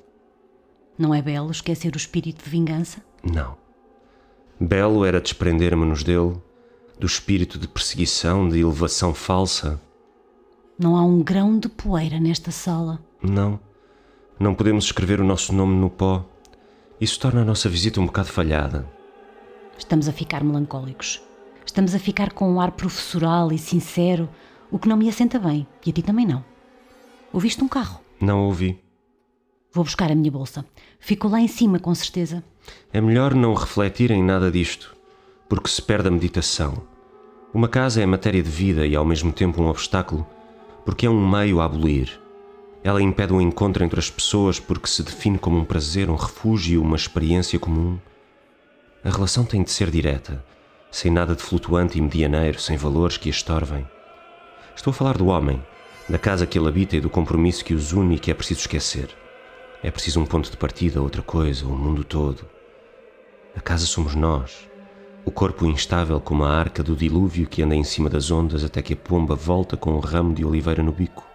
Não 0.96 1.12
é 1.12 1.20
belo 1.20 1.50
esquecer 1.50 1.92
o 1.94 1.96
espírito 1.96 2.44
de 2.44 2.48
vingança? 2.48 3.02
Não. 3.20 3.56
Belo 4.60 5.04
era 5.04 5.20
desprender-me-nos 5.20 6.04
dele, 6.04 6.40
do 6.96 7.08
espírito 7.08 7.58
de 7.58 7.66
perseguição, 7.66 8.48
de 8.48 8.60
elevação 8.60 9.12
falsa. 9.12 9.80
Não 10.78 10.94
há 10.94 11.04
um 11.04 11.24
grão 11.24 11.58
de 11.58 11.68
poeira 11.68 12.20
nesta 12.20 12.52
sala. 12.52 13.00
Não. 13.20 13.58
Não 14.38 14.54
podemos 14.54 14.86
escrever 14.86 15.20
o 15.20 15.24
nosso 15.24 15.54
nome 15.54 15.76
no 15.76 15.88
pó. 15.88 16.24
Isso 17.00 17.20
torna 17.20 17.42
a 17.42 17.44
nossa 17.44 17.68
visita 17.68 18.00
um 18.00 18.06
bocado 18.06 18.28
falhada. 18.28 18.88
Estamos 19.78 20.08
a 20.08 20.12
ficar 20.12 20.42
melancólicos. 20.42 21.22
Estamos 21.64 21.94
a 21.94 21.98
ficar 21.98 22.32
com 22.32 22.50
um 22.50 22.60
ar 22.60 22.72
professoral 22.72 23.52
e 23.52 23.58
sincero, 23.58 24.28
o 24.70 24.78
que 24.78 24.88
não 24.88 24.96
me 24.96 25.08
assenta 25.08 25.38
bem, 25.38 25.66
e 25.84 25.90
a 25.90 25.92
ti 25.92 26.02
também 26.02 26.26
não. 26.26 26.44
Ouviste 27.32 27.62
um 27.62 27.68
carro? 27.68 28.00
Não 28.20 28.44
ouvi. 28.44 28.80
Vou 29.72 29.84
buscar 29.84 30.10
a 30.10 30.14
minha 30.14 30.30
bolsa. 30.30 30.64
Ficou 31.00 31.30
lá 31.30 31.40
em 31.40 31.48
cima, 31.48 31.78
com 31.78 31.94
certeza. 31.94 32.44
É 32.92 33.00
melhor 33.00 33.34
não 33.34 33.54
refletir 33.54 34.10
em 34.10 34.22
nada 34.22 34.50
disto, 34.50 34.96
porque 35.48 35.68
se 35.68 35.82
perde 35.82 36.08
a 36.08 36.10
meditação. 36.10 36.82
Uma 37.52 37.68
casa 37.68 38.02
é 38.02 38.06
matéria 38.06 38.42
de 38.42 38.50
vida 38.50 38.86
e 38.86 38.94
ao 38.96 39.04
mesmo 39.04 39.32
tempo 39.32 39.62
um 39.62 39.68
obstáculo, 39.68 40.26
porque 40.84 41.06
é 41.06 41.10
um 41.10 41.28
meio 41.28 41.60
a 41.60 41.64
abolir. 41.64 42.23
Ela 42.84 43.00
impede 43.00 43.32
o 43.32 43.40
encontro 43.40 43.82
entre 43.82 43.98
as 43.98 44.10
pessoas 44.10 44.60
porque 44.60 44.86
se 44.86 45.02
define 45.02 45.38
como 45.38 45.58
um 45.58 45.64
prazer, 45.64 46.10
um 46.10 46.16
refúgio, 46.16 46.82
uma 46.82 46.96
experiência 46.96 47.58
comum. 47.58 47.98
A 49.02 49.08
relação 49.08 49.42
tem 49.42 49.62
de 49.62 49.70
ser 49.70 49.90
direta, 49.90 50.44
sem 50.90 51.10
nada 51.10 51.34
de 51.34 51.42
flutuante 51.42 51.96
e 51.96 52.02
medianeiro, 52.02 52.60
sem 52.60 52.76
valores 52.76 53.16
que 53.16 53.30
a 53.30 53.32
estorvem. 53.32 53.88
Estou 54.76 54.90
a 54.90 54.94
falar 54.94 55.16
do 55.16 55.28
homem, 55.28 55.64
da 56.06 56.18
casa 56.18 56.44
que 56.46 56.58
ele 56.58 56.68
habita 56.68 56.94
e 56.94 57.00
do 57.00 57.08
compromisso 57.08 57.64
que 57.64 57.72
os 57.72 57.94
une 57.94 58.16
e 58.16 58.18
que 58.18 58.30
é 58.30 58.34
preciso 58.34 58.60
esquecer. 58.60 59.08
É 59.82 59.90
preciso 59.90 60.20
um 60.20 60.26
ponto 60.26 60.50
de 60.50 60.56
partida, 60.58 61.00
outra 61.00 61.22
coisa, 61.22 61.64
o 61.64 61.70
mundo 61.70 62.04
todo. 62.04 62.46
A 63.56 63.62
casa 63.62 63.86
somos 63.86 64.14
nós, 64.14 64.68
o 65.24 65.30
corpo 65.30 65.64
instável 65.64 66.20
como 66.20 66.44
a 66.44 66.50
arca 66.50 66.82
do 66.82 66.94
dilúvio 66.94 67.46
que 67.46 67.62
anda 67.62 67.74
em 67.74 67.84
cima 67.84 68.10
das 68.10 68.30
ondas 68.30 68.62
até 68.62 68.82
que 68.82 68.92
a 68.92 68.96
pomba 68.96 69.34
volta 69.34 69.74
com 69.74 69.94
um 69.94 70.00
ramo 70.00 70.34
de 70.34 70.44
oliveira 70.44 70.82
no 70.82 70.92
bico. 70.92 71.33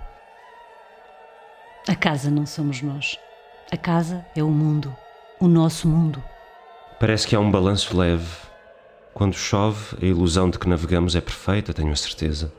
A 1.88 1.96
casa 1.96 2.30
não 2.30 2.46
somos 2.46 2.82
nós. 2.82 3.18
A 3.72 3.78
casa 3.78 4.26
é 4.36 4.44
o 4.44 4.50
mundo, 4.50 4.96
o 5.39 5.48
nosso 5.48 5.88
mundo. 5.88 6.24
Parece 7.00 7.28
que 7.28 7.36
há 7.36 7.39
um 7.39 7.50
balanço 7.50 7.98
leve. 7.98 8.28
Quando 9.13 9.34
chove, 9.34 9.98
a 10.02 10.06
ilusão 10.06 10.50
de 10.50 10.60
que 10.60 10.68
navegamos 10.68 11.15
é 11.15 11.22
perfeita, 11.22 11.74
tenho 11.74 11.92
a 11.92 11.96
certeza. 11.96 12.52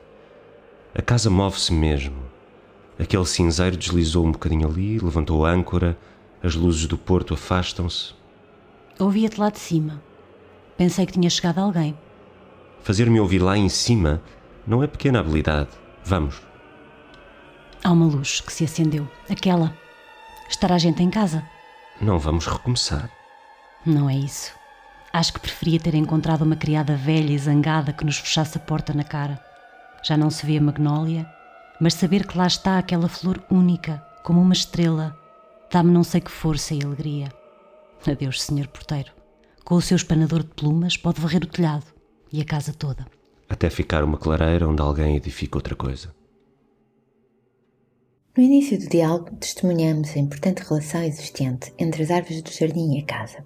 A 0.94 1.02
casa 1.02 1.30
move-se 1.30 1.72
mesmo. 1.72 2.16
Aquele 2.98 3.26
cinzeiro 3.26 3.76
deslizou 3.76 4.26
um 4.26 4.32
bocadinho 4.32 4.68
ali, 4.68 4.98
levantou 4.98 5.46
a 5.46 5.50
âncora, 5.50 5.96
as 6.42 6.54
luzes 6.54 6.86
do 6.86 6.98
porto 6.98 7.34
afastam-se. 7.34 8.14
Ouvia-te 8.98 9.40
lá 9.40 9.50
de 9.50 9.58
cima. 9.58 10.02
Pensei 10.76 11.06
que 11.06 11.12
tinha 11.12 11.30
chegado 11.30 11.58
alguém. 11.58 11.96
Fazer-me 12.82 13.20
ouvir 13.20 13.40
lá 13.40 13.56
em 13.56 13.68
cima 13.68 14.22
não 14.66 14.82
é 14.82 14.86
pequena 14.86 15.20
habilidade. 15.20 15.70
Vamos. 16.04 16.49
Há 17.82 17.90
uma 17.92 18.06
luz 18.06 18.40
que 18.40 18.52
se 18.52 18.64
acendeu. 18.64 19.08
Aquela. 19.28 19.74
Estará 20.48 20.76
gente 20.78 21.02
em 21.02 21.10
casa? 21.10 21.42
Não 22.00 22.18
vamos 22.18 22.46
recomeçar. 22.46 23.10
Não 23.84 24.08
é 24.08 24.14
isso. 24.14 24.52
Acho 25.12 25.32
que 25.32 25.40
preferia 25.40 25.80
ter 25.80 25.94
encontrado 25.94 26.42
uma 26.42 26.56
criada 26.56 26.94
velha 26.94 27.32
e 27.32 27.38
zangada 27.38 27.92
que 27.92 28.04
nos 28.04 28.18
fechasse 28.18 28.58
a 28.58 28.60
porta 28.60 28.92
na 28.92 29.02
cara. 29.02 29.42
Já 30.04 30.16
não 30.16 30.30
se 30.30 30.44
vê 30.44 30.58
a 30.58 30.60
magnólia, 30.60 31.26
mas 31.80 31.94
saber 31.94 32.26
que 32.26 32.36
lá 32.36 32.46
está 32.46 32.78
aquela 32.78 33.08
flor 33.08 33.42
única, 33.50 34.04
como 34.22 34.40
uma 34.40 34.52
estrela, 34.52 35.16
dá-me 35.72 35.90
não 35.90 36.04
sei 36.04 36.20
que 36.20 36.30
força 36.30 36.74
e 36.74 36.84
alegria. 36.84 37.32
Adeus, 38.06 38.42
senhor 38.42 38.68
porteiro. 38.68 39.12
Com 39.64 39.74
o 39.76 39.82
seu 39.82 39.96
espanador 39.96 40.42
de 40.42 40.50
plumas 40.50 40.96
pode 40.96 41.20
varrer 41.20 41.42
o 41.42 41.46
telhado 41.46 41.86
e 42.32 42.40
a 42.40 42.44
casa 42.44 42.72
toda. 42.72 43.06
Até 43.48 43.68
ficar 43.68 44.04
uma 44.04 44.16
clareira 44.18 44.68
onde 44.68 44.80
alguém 44.80 45.16
edifica 45.16 45.58
outra 45.58 45.74
coisa. 45.74 46.14
No 48.40 48.46
início 48.46 48.78
do 48.78 48.88
diálogo, 48.88 49.36
testemunhamos 49.36 50.16
a 50.16 50.18
importante 50.18 50.62
relação 50.66 51.02
existente 51.02 51.74
entre 51.78 52.04
as 52.04 52.10
árvores 52.10 52.40
do 52.40 52.50
jardim 52.50 52.96
e 52.96 53.02
a 53.02 53.04
casa. 53.04 53.44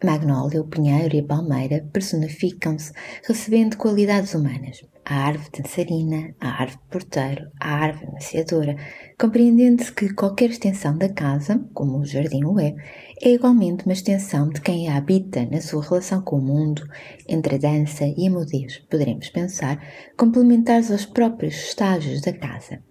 A 0.00 0.06
magnólia, 0.06 0.62
o 0.62 0.66
pinheiro 0.66 1.14
e 1.14 1.20
a 1.20 1.22
palmeira 1.22 1.86
personificam-se, 1.92 2.94
recebendo 3.28 3.76
qualidades 3.76 4.32
humanas. 4.32 4.82
A 5.04 5.16
árvore 5.16 5.50
dançarina, 5.58 6.34
a 6.40 6.62
árvore 6.62 6.80
porteiro, 6.90 7.50
a 7.60 7.74
árvore 7.74 8.10
maciadora, 8.10 8.74
compreendendo-se 9.20 9.92
que 9.92 10.14
qualquer 10.14 10.48
extensão 10.48 10.96
da 10.96 11.10
casa, 11.10 11.62
como 11.74 11.98
o 11.98 12.06
jardim 12.06 12.42
o 12.46 12.58
é, 12.58 12.74
é 13.20 13.34
igualmente 13.34 13.84
uma 13.84 13.92
extensão 13.92 14.48
de 14.48 14.62
quem 14.62 14.88
a 14.88 14.96
habita 14.96 15.44
na 15.44 15.60
sua 15.60 15.82
relação 15.82 16.22
com 16.22 16.38
o 16.38 16.42
mundo, 16.42 16.82
entre 17.28 17.56
a 17.56 17.58
dança 17.58 18.06
e 18.06 18.26
a 18.26 18.30
mudez, 18.30 18.78
poderemos 18.90 19.28
pensar, 19.28 19.78
complementares 20.16 20.90
aos 20.90 21.04
próprios 21.04 21.54
estágios 21.54 22.22
da 22.22 22.32
casa. 22.32 22.82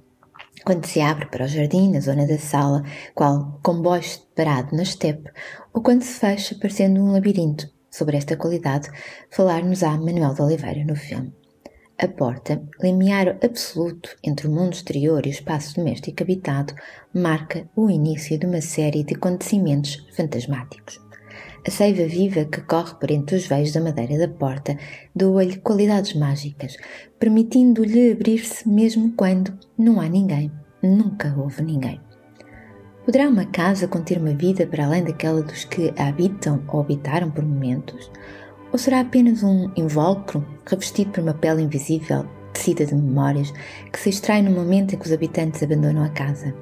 Quando 0.64 0.86
se 0.86 1.02
abre 1.02 1.26
para 1.26 1.46
o 1.46 1.48
jardim, 1.48 1.92
na 1.92 2.00
zona 2.00 2.28
da 2.28 2.38
sala, 2.38 2.84
qual 3.16 3.60
comboio 3.64 4.04
parado 4.36 4.76
na 4.76 4.84
estepe, 4.84 5.32
ou 5.74 5.82
quando 5.82 6.04
se 6.04 6.20
fecha 6.20 6.56
parecendo 6.56 7.02
um 7.02 7.12
labirinto. 7.12 7.68
Sobre 7.90 8.16
esta 8.16 8.38
qualidade, 8.38 8.90
falar-nos-á 9.30 9.98
Manuel 9.98 10.34
de 10.34 10.42
Oliveira 10.42 10.86
no 10.86 10.96
filme. 10.96 11.34
A 11.98 12.08
porta, 12.08 12.64
limiar 12.82 13.38
absoluto 13.44 14.16
entre 14.24 14.48
o 14.48 14.52
mundo 14.52 14.74
exterior 14.74 15.26
e 15.26 15.30
o 15.30 15.32
espaço 15.32 15.76
doméstico 15.76 16.24
habitado, 16.24 16.74
marca 17.14 17.70
o 17.76 17.90
início 17.90 18.40
de 18.40 18.46
uma 18.46 18.62
série 18.62 19.04
de 19.04 19.16
acontecimentos 19.16 20.08
fantasmáticos. 20.16 21.11
A 21.66 21.70
seiva 21.70 22.08
viva 22.08 22.46
que 22.46 22.60
corre 22.62 22.96
por 22.96 23.12
entre 23.12 23.36
os 23.36 23.46
veios 23.46 23.72
da 23.72 23.80
madeira 23.80 24.18
da 24.18 24.28
porta 24.28 24.76
doa-lhe 25.16 25.58
qualidades 25.58 26.16
mágicas, 26.16 26.76
permitindo-lhe 27.20 28.12
abrir-se 28.14 28.68
mesmo 28.68 29.14
quando 29.16 29.54
não 29.78 30.02
há 30.02 30.10
ninguém, 30.10 30.52
nunca 30.82 31.32
houve 31.38 31.62
ninguém. 31.62 32.02
Poderá 33.06 33.30
uma 33.30 33.46
casa 33.46 33.88
conter 33.88 34.18
uma 34.18 34.34
vida 34.34 34.66
para 34.66 34.86
além 34.86 35.04
daquela 35.04 35.44
dos 35.44 35.64
que 35.64 35.94
a 35.98 36.08
habitam 36.08 36.64
ou 36.68 36.82
habitaram 36.82 37.30
por 37.30 37.44
momentos? 37.44 38.12
Ou 38.72 38.80
será 38.80 39.02
apenas 39.02 39.44
um 39.44 39.72
invólucro 39.76 40.44
revestido 40.66 41.12
por 41.12 41.22
uma 41.22 41.34
pele 41.36 41.62
invisível 41.62 42.26
tecida 42.54 42.86
de 42.86 42.96
memórias, 42.96 43.52
que 43.92 44.00
se 44.00 44.10
extrai 44.10 44.42
no 44.42 44.52
momento 44.52 44.94
em 44.94 44.98
que 44.98 45.06
os 45.06 45.12
habitantes 45.12 45.64
abandonam 45.64 46.04
a 46.04 46.10
casa. 46.10 46.54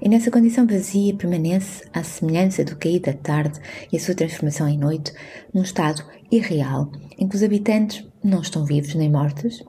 E 0.00 0.08
nessa 0.08 0.30
condição 0.30 0.66
vazia 0.66 1.14
permanece, 1.14 1.84
à 1.92 2.02
semelhança 2.02 2.64
do 2.64 2.76
cair 2.76 3.00
da 3.00 3.12
tarde 3.12 3.60
e 3.92 3.96
a 3.96 4.00
sua 4.00 4.14
transformação 4.14 4.68
em 4.68 4.78
noite, 4.78 5.12
num 5.52 5.62
estado 5.62 6.04
irreal, 6.30 6.90
em 7.18 7.28
que 7.28 7.36
os 7.36 7.42
habitantes 7.42 8.06
não 8.22 8.40
estão 8.40 8.64
vivos 8.64 8.94
nem 8.94 9.10
mortos. 9.10 9.62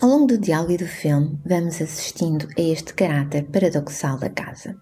Ao 0.00 0.08
longo 0.08 0.26
do 0.26 0.38
diálogo 0.38 0.72
e 0.72 0.76
do 0.76 0.86
filme, 0.86 1.38
vamos 1.44 1.80
assistindo 1.80 2.48
a 2.58 2.60
este 2.60 2.92
caráter 2.94 3.44
paradoxal 3.44 4.18
da 4.18 4.28
casa. 4.28 4.76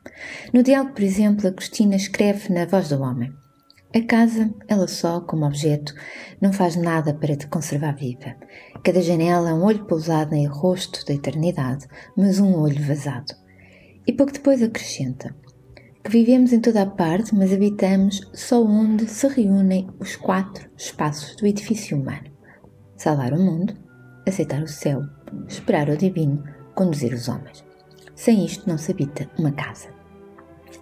No 0.52 0.62
diálogo, 0.62 0.94
por 0.94 1.02
exemplo, 1.02 1.46
Agostina 1.46 1.96
escreve 1.96 2.52
na 2.52 2.64
voz 2.64 2.88
do 2.88 3.02
homem: 3.02 3.30
A 3.94 4.00
casa, 4.00 4.50
ela 4.66 4.88
só, 4.88 5.20
como 5.20 5.44
objeto, 5.44 5.92
não 6.40 6.52
faz 6.52 6.74
nada 6.74 7.12
para 7.12 7.36
te 7.36 7.46
conservar 7.48 7.96
viva. 7.96 8.34
Cada 8.82 9.02
janela 9.02 9.50
é 9.50 9.52
um 9.52 9.62
olho 9.62 9.84
pousado 9.84 10.34
em 10.34 10.46
rosto 10.46 11.04
da 11.04 11.12
eternidade, 11.12 11.86
mas 12.16 12.40
um 12.40 12.58
olho 12.58 12.82
vazado. 12.82 13.34
E 14.06 14.12
pouco 14.12 14.32
depois 14.32 14.62
acrescenta 14.62 15.34
que 16.02 16.10
vivemos 16.10 16.52
em 16.52 16.60
toda 16.60 16.82
a 16.82 16.86
parte, 16.86 17.34
mas 17.34 17.52
habitamos 17.52 18.20
só 18.32 18.62
onde 18.64 19.06
se 19.06 19.28
reúnem 19.28 19.88
os 19.98 20.16
quatro 20.16 20.68
espaços 20.76 21.36
do 21.36 21.46
edifício 21.46 21.96
humano: 21.96 22.30
salvar 22.96 23.32
o 23.32 23.38
mundo, 23.38 23.74
aceitar 24.26 24.62
o 24.62 24.68
céu, 24.68 25.02
esperar 25.46 25.88
o 25.88 25.96
divino, 25.96 26.42
conduzir 26.74 27.12
os 27.12 27.28
homens. 27.28 27.64
Sem 28.14 28.44
isto 28.44 28.68
não 28.68 28.78
se 28.78 28.92
habita 28.92 29.30
uma 29.38 29.52
casa. 29.52 29.88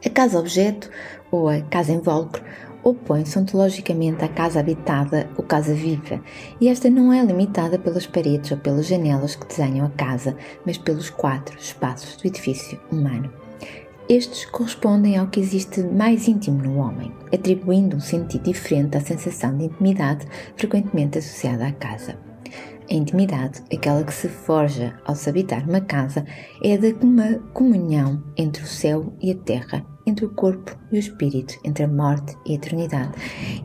A 0.05 0.11
casa-objeto, 0.11 0.91
ou 1.31 1.49
a 1.49 1.61
casa-invólucro, 1.63 2.45
opõe-se 2.91 3.39
ontologicamente 3.39 4.25
à 4.25 4.29
casa 4.29 4.61
habitada 4.61 5.29
ou 5.37 5.45
casa 5.45 5.75
viva, 5.75 6.21
e 6.61 6.69
esta 6.69 6.91
não 6.91 7.13
é 7.13 7.25
limitada 7.25 7.79
pelas 7.79 8.07
paredes 8.07 8.51
ou 8.51 8.59
pelas 8.59 8.87
janelas 8.87 9.35
que 9.35 9.47
desenham 9.47 9.87
a 9.87 9.91
casa, 9.91 10.37
mas 10.65 10.79
pelos 10.79 11.11
quatro 11.11 11.59
espaços 11.59 12.17
do 12.17 12.27
edifício 12.27 12.79
humano. 12.91 13.33
Estes 14.09 14.47
correspondem 14.47 15.19
ao 15.19 15.27
que 15.27 15.39
existe 15.39 15.83
mais 15.83 16.29
íntimo 16.29 16.63
no 16.63 16.79
homem, 16.79 17.13
atribuindo 17.33 17.97
um 17.97 18.01
sentido 18.01 18.45
diferente 18.45 18.97
à 18.97 19.01
sensação 19.01 19.57
de 19.57 19.65
intimidade 19.65 20.27
frequentemente 20.57 21.19
associada 21.19 21.67
à 21.67 21.73
casa. 21.73 22.17
A 22.91 22.95
intimidade, 22.95 23.63
aquela 23.71 24.03
que 24.03 24.15
se 24.15 24.29
forja 24.29 24.99
ao 25.05 25.15
se 25.15 25.29
habitar 25.29 25.69
uma 25.69 25.83
casa, 25.83 26.25
é 26.65 26.73
a 26.73 26.79
de 26.79 26.97
uma 27.03 27.35
comunhão 27.53 28.23
entre 28.35 28.63
o 28.63 28.67
céu 28.67 29.13
e 29.21 29.31
a 29.31 29.35
terra, 29.35 29.85
entre 30.09 30.25
o 30.25 30.35
corpo 30.35 30.77
e 30.91 30.97
o 30.97 30.99
espírito, 30.99 31.59
entre 31.65 31.85
a 31.85 31.89
morte 31.89 32.37
e 32.47 32.53
a 32.53 32.55
eternidade, 32.55 33.13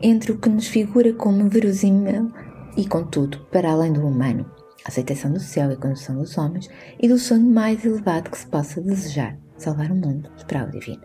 entre 0.02 0.32
o 0.32 0.38
que 0.38 0.48
nos 0.48 0.66
figura 0.66 1.12
como 1.12 1.48
verosímil 1.48 2.30
e, 2.76 2.86
contudo, 2.86 3.46
para 3.50 3.72
além 3.72 3.92
do 3.92 4.06
humano, 4.06 4.50
a 4.84 4.88
aceitação 4.88 5.32
do 5.32 5.40
céu 5.40 5.70
e 5.70 5.74
a 5.74 5.78
condução 5.78 6.16
dos 6.16 6.36
homens 6.36 6.68
e 7.00 7.08
do 7.08 7.18
sonho 7.18 7.48
mais 7.48 7.84
elevado 7.84 8.30
que 8.30 8.38
se 8.38 8.46
possa 8.46 8.80
desejar, 8.80 9.38
salvar 9.56 9.90
o 9.90 9.96
mundo, 9.96 10.30
esperar 10.36 10.68
o 10.68 10.72
divino. 10.72 11.02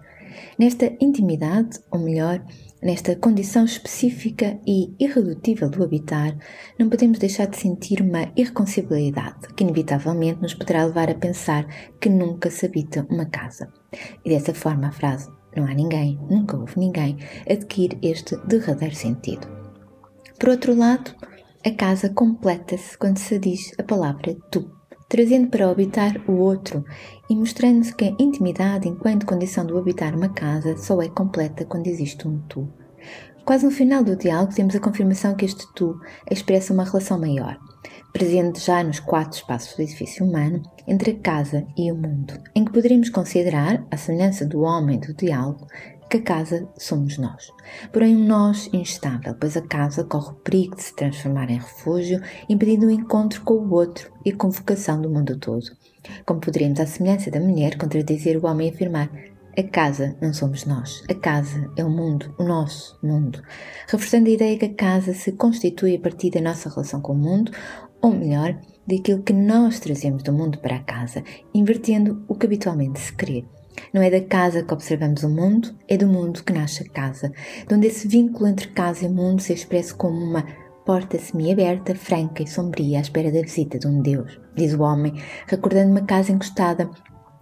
Nesta 0.58 0.94
intimidade, 1.02 1.80
ou 1.92 2.00
melhor, 2.00 2.42
Nesta 2.82 3.14
condição 3.14 3.66
específica 3.66 4.58
e 4.66 4.96
irredutível 4.98 5.70
do 5.70 5.84
habitar, 5.84 6.38
não 6.80 6.88
podemos 6.88 7.20
deixar 7.20 7.46
de 7.46 7.58
sentir 7.58 8.02
uma 8.02 8.32
irreconciliabilidade 8.38 9.54
que 9.54 9.66
inevitavelmente 9.66 10.42
nos 10.42 10.54
poderá 10.54 10.86
levar 10.86 11.10
a 11.10 11.16
pensar 11.16 11.68
que 12.00 12.08
nunca 12.08 12.50
se 12.50 12.66
habita 12.66 13.06
uma 13.10 13.26
casa. 13.26 13.70
E 14.24 14.30
dessa 14.30 14.54
forma 14.54 14.88
a 14.88 14.92
frase 14.92 15.30
não 15.56 15.66
há 15.66 15.74
ninguém, 15.74 16.20
nunca 16.30 16.58
houve 16.58 16.78
ninguém, 16.78 17.18
adquire 17.50 17.98
este 18.02 18.36
derradeiro 18.46 18.96
sentido. 18.96 19.48
Por 20.40 20.50
outro 20.50 20.76
lado, 20.76 21.16
a 21.66 21.72
casa 21.72 22.10
completa-se 22.10 22.98
quando 22.98 23.18
se 23.18 23.38
diz 23.40 23.72
a 23.78 23.84
palavra 23.84 24.36
tu 24.52 24.80
trazendo 25.10 25.50
para 25.50 25.70
habitar 25.70 26.22
o 26.30 26.34
outro 26.34 26.86
e 27.28 27.36
mostrando-se 27.36 27.94
que 27.96 28.06
a 28.06 28.16
intimidade, 28.20 28.88
enquanto 28.88 29.26
condição 29.26 29.66
do 29.66 29.78
habitar 29.78 30.16
uma 30.16 30.30
casa, 30.30 30.78
só 30.78 31.02
é 31.02 31.10
completa 31.10 31.66
quando 31.66 31.88
existe 31.88 32.28
um 32.28 32.40
tu. 32.48 32.72
Quase 33.44 33.66
no 33.66 33.72
final 33.72 34.04
do 34.04 34.16
diálogo 34.16 34.54
temos 34.54 34.76
a 34.76 34.80
confirmação 34.80 35.34
que 35.34 35.46
este 35.46 35.66
tu 35.74 36.00
expressa 36.30 36.72
uma 36.72 36.84
relação 36.84 37.20
maior, 37.20 37.58
presente 38.20 38.60
já 38.60 38.84
nos 38.84 39.00
quatro 39.00 39.38
espaços 39.38 39.78
do 39.78 39.82
edifício 39.82 40.26
humano, 40.26 40.62
entre 40.86 41.12
a 41.12 41.20
casa 41.20 41.66
e 41.78 41.90
o 41.90 41.96
mundo, 41.96 42.34
em 42.54 42.66
que 42.66 42.72
poderíamos 42.74 43.10
considerar, 43.10 43.82
à 43.90 43.96
semelhança 43.96 44.46
do 44.46 44.60
homem 44.60 45.00
do 45.00 45.14
diálogo, 45.14 45.66
que 46.10 46.18
a 46.18 46.22
casa 46.22 46.68
somos 46.78 47.18
nós. 47.18 47.50
Porém, 47.94 48.18
um 48.18 48.28
nós 48.28 48.70
instável, 48.74 49.34
pois 49.40 49.56
a 49.56 49.62
casa 49.62 50.04
corre 50.04 50.32
o 50.32 50.34
perigo 50.34 50.76
de 50.76 50.84
se 50.84 50.96
transformar 50.98 51.50
em 51.50 51.60
refúgio, 51.60 52.22
impedindo 52.50 52.88
o 52.88 52.92
encontro 52.92 53.42
com 53.42 53.54
o 53.54 53.74
outro 53.74 54.12
e 54.26 54.32
a 54.32 54.36
convocação 54.36 55.02
do 55.02 55.10
mundo 55.10 55.38
todo. 55.38 55.68
Como 56.26 56.42
poderíamos, 56.42 56.82
à 56.82 56.86
semelhança 56.86 57.32
da 57.32 57.40
mulher, 57.40 57.78
contradizer 57.78 58.36
o 58.36 58.46
homem 58.46 58.68
e 58.68 58.74
afirmar 58.74 59.10
a 59.58 59.64
casa 59.64 60.16
não 60.22 60.34
somos 60.34 60.66
nós. 60.66 61.04
A 61.10 61.14
casa 61.14 61.70
é 61.76 61.84
o 61.84 61.90
mundo, 61.90 62.34
o 62.38 62.44
nosso 62.44 62.98
mundo. 63.04 63.42
Reforçando 63.88 64.30
a 64.30 64.34
ideia 64.34 64.58
que 64.58 64.66
a 64.66 64.74
casa 64.74 65.14
se 65.14 65.34
constitui 65.34 65.96
a 65.96 66.00
partir 66.00 66.30
da 66.30 66.40
nossa 66.40 66.70
relação 66.70 67.02
com 67.02 67.14
o 67.14 67.18
mundo, 67.18 67.52
ou 68.02 68.12
melhor, 68.12 68.60
daquilo 68.88 69.24
que 69.24 69.34
nós 69.34 69.80
trazemos 69.80 70.24
do 70.24 70.34
mundo 70.34 70.58
para 70.60 70.78
a 70.78 70.84
casa, 70.84 71.24
invertendo 71.54 72.24
o 72.28 72.36
que 72.36 72.46
habitualmente 72.46 73.00
se 73.00 73.14
crê. 73.14 73.46
Não 73.94 74.02
é 74.02 74.10
da 74.10 74.22
casa 74.22 74.64
que 74.64 74.74
observamos 74.74 75.24
o 75.24 75.30
mundo, 75.30 75.76
é 75.88 75.96
do 75.96 76.08
mundo 76.08 76.44
que 76.44 76.54
nasce 76.54 76.84
a 76.84 76.90
casa, 76.90 77.32
de 77.68 77.74
onde 77.74 77.88
esse 77.88 78.08
vínculo 78.08 78.48
entre 78.48 78.68
casa 78.70 79.06
e 79.06 79.10
mundo 79.10 79.42
se 79.42 79.54
expressa 79.54 79.94
como 79.94 80.18
uma 80.18 80.46
porta 80.86 81.20
semi-aberta, 81.20 81.94
franca 81.94 82.42
e 82.42 82.48
sombria 82.48 82.98
à 82.98 83.02
espera 83.02 83.32
da 83.32 83.42
visita 83.42 83.78
de 83.78 83.88
um 83.88 84.02
Deus, 84.02 84.40
diz 84.56 84.74
o 84.74 84.82
homem, 84.82 85.14
recordando 85.48 85.92
uma 85.92 86.06
casa 86.06 86.32
encostada 86.32 86.90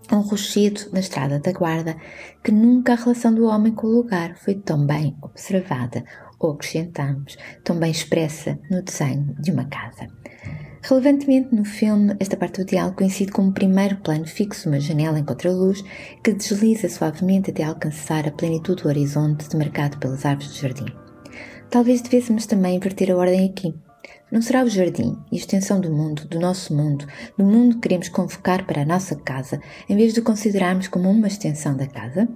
a 0.09 0.17
um 0.17 0.21
rochedo 0.21 0.81
na 0.91 0.99
estrada 0.99 1.39
da 1.39 1.51
guarda, 1.51 1.95
que 2.43 2.51
nunca 2.51 2.93
a 2.93 2.95
relação 2.95 3.33
do 3.33 3.45
homem 3.45 3.73
com 3.73 3.87
o 3.87 3.95
lugar 3.95 4.35
foi 4.37 4.55
tão 4.55 4.85
bem 4.85 5.15
observada, 5.21 6.03
ou 6.39 6.51
acrescentamos, 6.51 7.37
tão 7.63 7.79
bem 7.79 7.91
expressa 7.91 8.59
no 8.69 8.81
desenho 8.81 9.35
de 9.39 9.51
uma 9.51 9.65
casa. 9.65 10.07
Relevantemente, 10.89 11.53
no 11.53 11.65
filme, 11.65 12.15
esta 12.17 12.37
parte 12.37 12.63
do 12.63 12.65
diálogo 12.65 12.95
coincide 12.95 13.29
com 13.33 13.41
um 13.41 13.51
primeiro 13.51 13.97
plano 13.97 14.25
fixo, 14.25 14.69
uma 14.69 14.79
janela 14.79 15.19
em 15.19 15.25
contraluz, 15.25 15.83
que 16.23 16.31
desliza 16.31 16.87
suavemente 16.87 17.51
até 17.51 17.61
alcançar 17.61 18.25
a 18.25 18.31
plenitude 18.31 18.83
do 18.83 18.87
horizonte 18.87 19.49
demarcado 19.49 19.97
pelas 19.97 20.25
árvores 20.25 20.53
do 20.53 20.61
jardim. 20.61 20.85
Talvez 21.69 21.99
devêssemos 21.99 22.45
também 22.45 22.77
inverter 22.77 23.11
a 23.11 23.17
ordem 23.17 23.49
aqui. 23.49 23.75
Não 24.31 24.41
será 24.41 24.63
o 24.63 24.69
jardim 24.69 25.17
e 25.29 25.35
extensão 25.35 25.81
do 25.81 25.91
mundo, 25.91 26.25
do 26.25 26.39
nosso 26.39 26.73
mundo, 26.73 27.05
do 27.37 27.43
mundo 27.43 27.75
que 27.75 27.81
queremos 27.81 28.07
convocar 28.07 28.65
para 28.65 28.83
a 28.83 28.85
nossa 28.85 29.13
casa, 29.13 29.59
em 29.89 29.97
vez 29.97 30.13
de 30.13 30.21
o 30.21 30.23
considerarmos 30.23 30.87
como 30.87 31.11
uma 31.11 31.27
extensão 31.27 31.75
da 31.75 31.85
casa? 31.85 32.29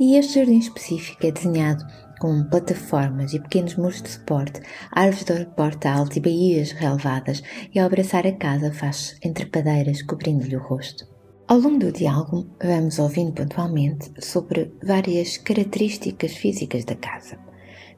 E 0.00 0.16
este 0.16 0.36
jardim 0.36 0.58
específico 0.58 1.26
é 1.26 1.30
desenhado 1.30 1.84
com 2.18 2.44
plataformas 2.44 3.32
e 3.34 3.40
pequenos 3.40 3.76
muros 3.76 4.02
de 4.02 4.10
suporte, 4.10 4.60
árvores 4.90 5.24
de 5.24 5.46
porta 5.54 5.90
alta 5.90 6.18
e 6.18 6.22
baías 6.22 6.72
relevadas, 6.72 7.42
e 7.74 7.78
ao 7.78 7.86
abraçar 7.86 8.26
a 8.26 8.32
casa 8.32 8.72
faz 8.72 9.16
entre 9.22 9.46
padeiras 9.46 10.02
cobrindo-lhe 10.02 10.56
o 10.56 10.62
rosto. 10.62 11.06
Ao 11.48 11.58
longo 11.58 11.78
do 11.78 11.92
diálogo, 11.92 12.46
vamos 12.60 12.98
ouvindo 12.98 13.32
pontualmente 13.32 14.10
sobre 14.18 14.72
várias 14.82 15.36
características 15.38 16.32
físicas 16.32 16.84
da 16.84 16.96
casa, 16.96 17.38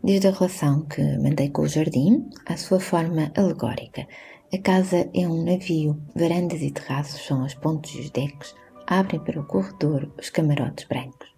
desde 0.05 0.29
a 0.29 0.33
relação 0.33 0.83
que 0.83 1.01
mantém 1.19 1.51
com 1.51 1.63
o 1.63 1.69
jardim 1.69 2.29
à 2.45 2.57
sua 2.57 2.79
forma 2.79 3.33
alegórica. 3.35 4.07
A 4.53 4.59
casa 4.59 5.09
é 5.15 5.27
um 5.27 5.45
navio, 5.45 5.99
varandas 6.15 6.61
e 6.61 6.71
terraços 6.71 7.25
são 7.27 7.43
as 7.43 7.55
pontes 7.55 7.95
e 7.95 8.01
os 8.01 8.11
decks, 8.11 8.55
abrem 8.87 9.21
para 9.21 9.41
o 9.41 9.47
corredor 9.47 10.13
os 10.19 10.29
camarotes 10.29 10.87
brancos. 10.87 11.38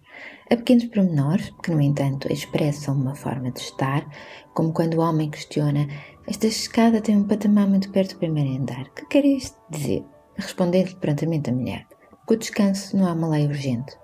Há 0.51 0.57
pequenos 0.57 0.83
pormenores 0.83 1.49
que, 1.63 1.71
no 1.71 1.79
entanto, 1.79 2.29
expressam 2.29 2.93
uma 2.93 3.15
forma 3.15 3.51
de 3.51 3.61
estar, 3.61 4.05
como 4.53 4.73
quando 4.73 4.95
o 4.95 4.99
homem 4.99 5.29
questiona: 5.29 5.87
Esta 6.27 6.45
escada 6.45 6.99
tem 6.99 7.15
um 7.15 7.23
patamar 7.23 7.69
muito 7.69 7.89
perto 7.89 8.15
do 8.15 8.19
primeiro 8.19 8.61
andar. 8.61 8.89
Que 8.93 9.05
quer 9.05 9.23
isto 9.23 9.57
dizer? 9.69 10.03
Respondendo-lhe 10.35 10.95
prontamente 10.95 11.49
a 11.49 11.53
mulher: 11.53 11.87
Que 12.27 12.33
o 12.33 12.37
descanso 12.37 12.97
não 12.97 13.07
há 13.07 13.13
uma 13.13 13.29
lei 13.29 13.47
urgente. 13.47 13.95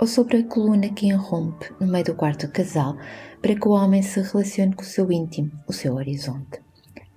Ou 0.00 0.08
sobre 0.08 0.38
a 0.38 0.44
coluna 0.44 0.88
que 0.88 1.06
irrompe 1.06 1.72
no 1.78 1.86
meio 1.86 2.06
do 2.06 2.16
quarto 2.16 2.50
casal 2.50 2.96
para 3.40 3.54
que 3.54 3.68
o 3.68 3.70
homem 3.70 4.02
se 4.02 4.20
relacione 4.20 4.74
com 4.74 4.82
o 4.82 4.84
seu 4.84 5.12
íntimo, 5.12 5.52
o 5.68 5.72
seu 5.72 5.94
horizonte. 5.94 6.60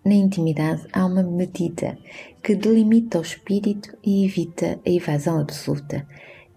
Na 0.05 0.13
intimidade 0.13 0.85
há 0.93 1.03
uma 1.03 1.23
medida 1.23 1.97
que 2.43 2.53
delimita 2.53 3.17
o 3.17 3.23
espírito 3.23 3.97
e 4.05 4.23
evita 4.23 4.79
a 4.85 4.89
evasão 4.89 5.39
absoluta 5.39 6.07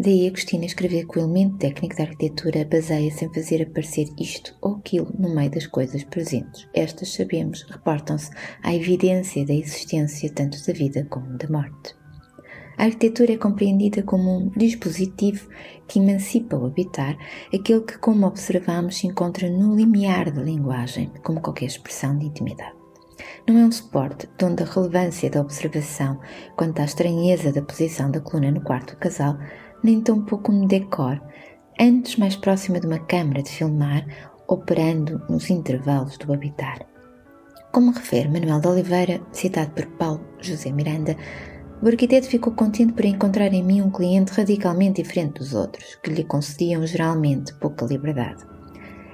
Daí 0.02 0.26
Agostina 0.26 0.64
escrever 0.64 1.06
que 1.06 1.18
o 1.18 1.20
elemento 1.20 1.58
técnico 1.58 1.94
da 1.94 2.04
arquitetura 2.04 2.64
baseia-se 2.64 3.22
em 3.22 3.34
fazer 3.34 3.60
aparecer 3.60 4.08
isto 4.18 4.56
ou 4.62 4.76
aquilo 4.76 5.12
no 5.18 5.34
meio 5.34 5.50
das 5.50 5.66
coisas 5.66 6.02
presentes. 6.04 6.66
Estas, 6.72 7.12
sabemos, 7.12 7.66
reportam-se 7.68 8.30
à 8.62 8.74
evidência 8.74 9.44
da 9.44 9.52
existência 9.52 10.32
tanto 10.32 10.56
da 10.66 10.72
vida 10.72 11.06
como 11.10 11.36
da 11.36 11.46
morte. 11.50 11.94
A 12.78 12.84
arquitetura 12.84 13.34
é 13.34 13.36
compreendida 13.36 14.02
como 14.02 14.38
um 14.38 14.48
dispositivo 14.56 15.50
que 15.86 15.98
emancipa 15.98 16.56
o 16.56 16.64
habitar, 16.64 17.18
aquele 17.52 17.82
que, 17.82 17.98
como 17.98 18.26
observamos, 18.26 18.96
se 18.96 19.06
encontra 19.06 19.50
no 19.50 19.76
limiar 19.76 20.32
da 20.32 20.40
linguagem, 20.40 21.12
como 21.22 21.42
qualquer 21.42 21.66
expressão 21.66 22.16
de 22.16 22.24
intimidade. 22.24 22.72
não 23.46 23.58
é 23.58 23.64
um 23.66 23.72
suporte 23.72 24.26
donde 24.38 24.62
a 24.62 24.66
relevância 24.66 25.28
da 25.28 25.42
observação 25.42 26.18
quanto 26.56 26.80
à 26.80 26.84
estranheza 26.84 27.52
da 27.52 27.60
posição 27.60 28.10
da 28.10 28.20
coluna 28.20 28.50
no 28.50 28.62
quarto 28.62 28.96
casal, 28.96 29.36
nem 29.82 30.00
tão 30.00 30.22
pouco 30.22 30.52
um 30.52 30.66
decor, 30.66 31.20
antes 31.80 32.16
mais 32.16 32.36
próxima 32.36 32.80
de 32.80 32.86
uma 32.86 32.98
câmara 32.98 33.42
de 33.42 33.50
filmar, 33.50 34.06
operando 34.46 35.22
nos 35.28 35.48
intervalos 35.50 36.18
do 36.18 36.32
habitar. 36.32 36.86
Como 37.72 37.92
refere 37.92 38.28
Manuel 38.28 38.60
de 38.60 38.68
Oliveira, 38.68 39.20
citado 39.32 39.70
por 39.70 39.86
Paulo 39.86 40.20
José 40.40 40.72
Miranda, 40.72 41.16
o 41.82 41.86
arquiteto 41.86 42.26
ficou 42.26 42.52
contente 42.52 42.92
por 42.92 43.04
encontrar 43.04 43.54
em 43.54 43.62
mim 43.62 43.80
um 43.80 43.90
cliente 43.90 44.32
radicalmente 44.32 45.02
diferente 45.02 45.38
dos 45.38 45.54
outros, 45.54 45.96
que 46.02 46.10
lhe 46.10 46.24
concediam 46.24 46.86
geralmente 46.86 47.54
pouca 47.54 47.86
liberdade. 47.86 48.44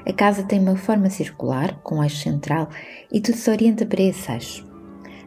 A 0.05 0.12
casa 0.12 0.42
tem 0.42 0.59
uma 0.61 0.76
forma 0.76 1.11
circular, 1.11 1.81
com 1.83 2.02
eixo 2.02 2.22
central, 2.22 2.68
e 3.12 3.20
tudo 3.20 3.37
se 3.37 3.50
orienta 3.50 3.85
para 3.85 4.02
esse 4.02 4.33
eixo. 4.33 4.65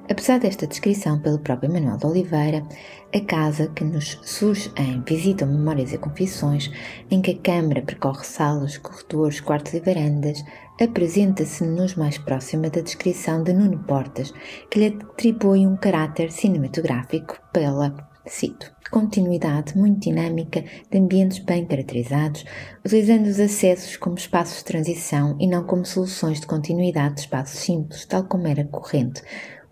Apesar 0.09 0.39
desta 0.39 0.65
descrição 0.65 1.19
pelo 1.19 1.37
próprio 1.37 1.71
Manuel 1.71 1.97
de 1.97 2.07
Oliveira, 2.07 2.65
a 3.13 3.19
casa 3.19 3.67
que 3.67 3.83
nos 3.83 4.19
surge 4.23 4.71
em 4.75 5.01
Visita 5.01 5.45
Memórias 5.45 5.93
e 5.93 5.99
Confissões, 5.99 6.71
em 7.11 7.21
que 7.21 7.31
a 7.31 7.37
câmara 7.37 7.83
percorre 7.83 8.23
salas, 8.25 8.79
corredores, 8.79 9.39
quartos 9.39 9.75
e 9.75 9.79
varandas, 9.79 10.43
apresenta-se-nos 10.81 11.93
mais 11.93 12.17
próxima 12.17 12.71
da 12.71 12.81
descrição 12.81 13.43
de 13.43 13.53
Nuno 13.53 13.83
Portas, 13.83 14.33
que 14.71 14.79
lhe 14.79 14.87
atribui 14.87 15.67
um 15.67 15.77
caráter 15.77 16.31
cinematográfico 16.31 17.39
pela, 17.53 17.95
cito, 18.25 18.71
continuidade 18.89 19.77
muito 19.77 19.99
dinâmica 19.99 20.63
de 20.89 20.97
ambientes 20.97 21.37
bem 21.37 21.65
caracterizados, 21.65 22.45
utilizando 22.83 23.27
os 23.27 23.39
acessos 23.39 23.95
como 23.95 24.15
espaços 24.15 24.57
de 24.57 24.65
transição 24.65 25.37
e 25.39 25.45
não 25.45 25.63
como 25.65 25.85
soluções 25.85 26.41
de 26.41 26.47
continuidade 26.47 27.15
de 27.15 27.21
espaços 27.21 27.59
simples, 27.59 28.05
tal 28.05 28.23
como 28.23 28.47
era 28.47 28.65
corrente, 28.65 29.21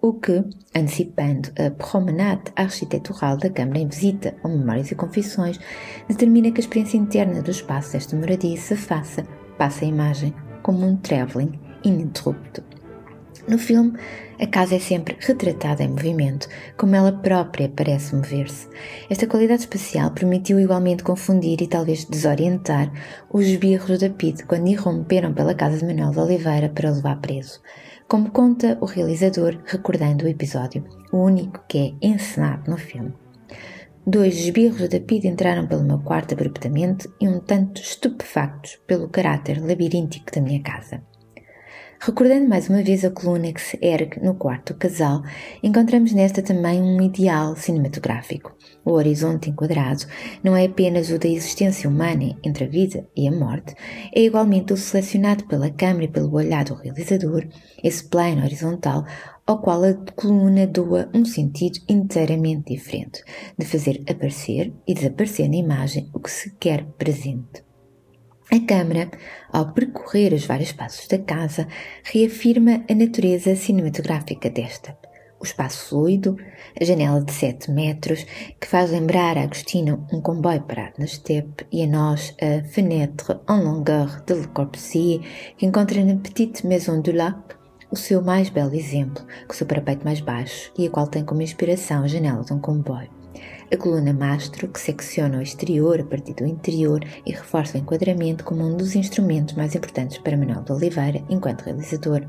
o 0.01 0.13
que, 0.13 0.43
antecipando 0.75 1.49
a 1.57 1.71
promenade 1.71 2.51
arquitetural 2.55 3.37
da 3.37 3.49
Câmara 3.49 3.79
em 3.79 3.87
visita 3.87 4.35
ao 4.43 4.51
Memórias 4.51 4.91
e 4.91 4.95
Confissões, 4.95 5.59
determina 6.07 6.51
que 6.51 6.59
a 6.59 6.63
experiência 6.63 6.97
interna 6.97 7.41
do 7.41 7.51
espaço 7.51 7.93
desta 7.93 8.15
moradia 8.15 8.57
se 8.57 8.75
faça, 8.75 9.23
passa 9.57 9.85
a 9.85 9.87
imagem, 9.87 10.33
como 10.61 10.85
um 10.85 10.97
travelling 10.97 11.59
ininterrupto. 11.83 12.63
No 13.47 13.57
filme, 13.57 13.97
a 14.41 14.45
casa 14.45 14.75
é 14.75 14.79
sempre 14.79 15.15
retratada 15.19 15.81
em 15.81 15.87
movimento, 15.87 16.49
como 16.75 16.95
ela 16.95 17.13
própria 17.13 17.69
parece 17.69 18.13
mover-se. 18.13 18.67
Esta 19.09 19.25
qualidade 19.25 19.61
espacial 19.61 20.11
permitiu 20.11 20.59
igualmente 20.59 21.01
confundir 21.01 21.61
e 21.61 21.67
talvez 21.67 22.03
desorientar 22.03 22.91
os 23.31 23.45
esbirros 23.45 23.99
da 23.99 24.09
PID 24.09 24.43
quando 24.43 24.67
irromperam 24.67 25.33
pela 25.33 25.55
casa 25.55 25.77
de 25.77 25.85
Manuel 25.85 26.11
de 26.11 26.19
Oliveira 26.19 26.67
para 26.67 26.91
o 26.91 26.95
levar 26.95 27.21
preso. 27.21 27.61
Como 28.07 28.31
conta 28.31 28.77
o 28.79 28.85
realizador, 28.85 29.59
recordando 29.65 30.23
o 30.23 30.29
episódio, 30.29 30.85
o 31.11 31.17
único 31.17 31.61
que 31.67 31.77
é 32.01 32.07
encenado 32.07 32.71
no 32.71 32.77
filme. 32.77 33.13
Dois 34.05 34.37
esbirros 34.37 34.87
da 34.87 34.97
PID 34.97 35.25
entraram 35.25 35.67
pelo 35.67 35.83
meu 35.83 35.99
quarto 35.99 36.33
abruptamente 36.33 37.09
e 37.19 37.27
um 37.27 37.41
tanto 37.41 37.81
estupefactos 37.81 38.77
pelo 38.87 39.09
caráter 39.09 39.61
labiríntico 39.61 40.31
da 40.33 40.39
minha 40.39 40.61
casa. 40.61 41.03
Recordando 41.99 42.47
mais 42.47 42.69
uma 42.69 42.83
vez 42.83 43.03
a 43.03 43.09
coluna 43.09 43.51
que 43.51 43.59
se 43.59 43.77
ergue 43.81 44.23
no 44.23 44.35
quarto 44.35 44.75
casal, 44.75 45.23
encontramos 45.63 46.13
nesta 46.13 46.43
também 46.43 46.79
um 46.79 47.01
ideal 47.01 47.55
cinematográfico. 47.55 48.55
O 48.85 48.91
horizonte 48.91 49.49
enquadrado 49.49 50.05
não 50.43 50.55
é 50.55 50.65
apenas 50.65 51.09
o 51.09 51.17
da 51.17 51.27
existência 51.27 51.89
humana 51.89 52.37
entre 52.43 52.65
a 52.65 52.67
vida 52.67 53.07
e 53.15 53.27
a 53.27 53.31
morte, 53.31 53.73
é 54.15 54.21
igualmente 54.21 54.73
o 54.73 54.77
selecionado 54.77 55.45
pela 55.47 55.71
câmera 55.71 56.05
e 56.05 56.07
pelo 56.07 56.33
olhar 56.33 56.63
do 56.65 56.75
realizador, 56.75 57.47
esse 57.83 58.07
plano 58.07 58.43
horizontal 58.43 59.03
ao 59.45 59.59
qual 59.59 59.83
a 59.83 59.93
coluna 60.15 60.67
doa 60.67 61.09
um 61.13 61.25
sentido 61.25 61.79
inteiramente 61.89 62.73
diferente, 62.73 63.23
de 63.57 63.65
fazer 63.65 64.03
aparecer 64.09 64.71
e 64.87 64.93
desaparecer 64.93 65.49
na 65.49 65.55
imagem 65.55 66.09
o 66.13 66.19
que 66.19 66.29
se 66.29 66.55
quer 66.57 66.85
presente. 66.97 67.66
A 68.49 68.65
câmara, 68.65 69.11
ao 69.51 69.73
percorrer 69.73 70.33
os 70.33 70.45
vários 70.45 70.71
passos 70.71 71.05
da 71.07 71.17
casa, 71.17 71.67
reafirma 72.01 72.81
a 72.89 72.95
natureza 72.95 73.53
cinematográfica 73.57 74.49
desta. 74.49 74.97
O 75.37 75.43
espaço 75.43 75.89
fluido, 75.89 76.37
a 76.79 76.85
janela 76.85 77.21
de 77.21 77.33
7 77.33 77.69
metros, 77.69 78.25
que 78.59 78.65
faz 78.65 78.91
lembrar 78.91 79.37
a 79.37 79.43
Agostina 79.43 79.99
um 80.13 80.21
comboio 80.21 80.61
parado 80.61 80.93
na 80.97 81.03
estepe, 81.03 81.67
e 81.73 81.83
a 81.83 81.87
nós 81.87 82.33
a 82.41 82.63
fenêtre 82.63 83.37
en 83.49 83.63
longueur 83.63 84.23
de 84.25 84.33
Le 84.33 84.47
Corbusier, 84.47 85.19
que 85.57 85.65
encontra 85.65 86.01
na 86.05 86.15
Petite 86.15 86.65
Maison 86.65 87.01
du 87.01 87.11
Lac 87.11 87.57
o 87.91 87.97
seu 87.97 88.21
mais 88.21 88.49
belo 88.49 88.73
exemplo, 88.73 89.25
com 89.45 89.53
o 89.53 89.55
seu 89.55 89.67
parapeito 89.67 90.05
mais 90.05 90.21
baixo 90.21 90.71
e 90.77 90.87
a 90.87 90.89
qual 90.89 91.07
tem 91.07 91.25
como 91.25 91.41
inspiração 91.41 92.03
a 92.03 92.07
janela 92.07 92.45
de 92.45 92.53
um 92.53 92.59
comboio 92.59 93.16
a 93.71 93.77
coluna 93.77 94.13
mastro 94.13 94.67
que 94.67 94.79
secciona 94.79 95.39
o 95.39 95.41
exterior 95.41 95.99
a 95.99 96.03
partir 96.03 96.33
do 96.33 96.45
interior 96.45 97.03
e 97.25 97.31
reforça 97.31 97.77
o 97.77 97.81
enquadramento 97.81 98.43
como 98.43 98.65
um 98.65 98.77
dos 98.77 98.95
instrumentos 98.95 99.55
mais 99.55 99.75
importantes 99.75 100.17
para 100.17 100.37
Manuel 100.37 100.61
de 100.61 100.71
Oliveira 100.71 101.23
enquanto 101.29 101.63
realizador. 101.63 102.23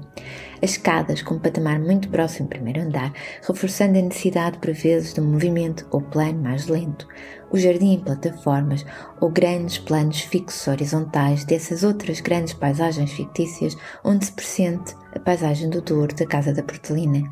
As 0.61 0.70
escadas 0.70 1.22
com 1.22 1.35
um 1.35 1.38
patamar 1.38 1.79
muito 1.79 2.09
próximo 2.09 2.46
ao 2.46 2.51
primeiro 2.51 2.81
andar, 2.81 3.12
reforçando 3.46 3.98
a 3.98 4.03
necessidade 4.03 4.59
por 4.59 4.72
vezes 4.72 5.14
de 5.14 5.20
um 5.20 5.24
movimento 5.24 5.87
ou 5.90 6.01
plano 6.01 6.42
mais 6.42 6.66
lento. 6.66 7.07
O 7.51 7.57
jardim 7.57 7.92
em 7.92 8.01
plataformas 8.01 8.85
ou 9.20 9.31
grandes 9.31 9.79
planos 9.79 10.20
fixos 10.20 10.66
horizontais 10.66 11.44
dessas 11.44 11.85
outras 11.85 12.20
grandes 12.20 12.53
paisagens 12.53 13.12
fictícias 13.12 13.77
onde 14.05 14.27
se 14.27 14.33
pressente 14.33 14.94
a 15.14 15.20
paisagem 15.20 15.70
do 15.70 15.81
Douro 15.81 16.14
da 16.14 16.27
Casa 16.27 16.53
da 16.53 16.62
Portelina, 16.62 17.22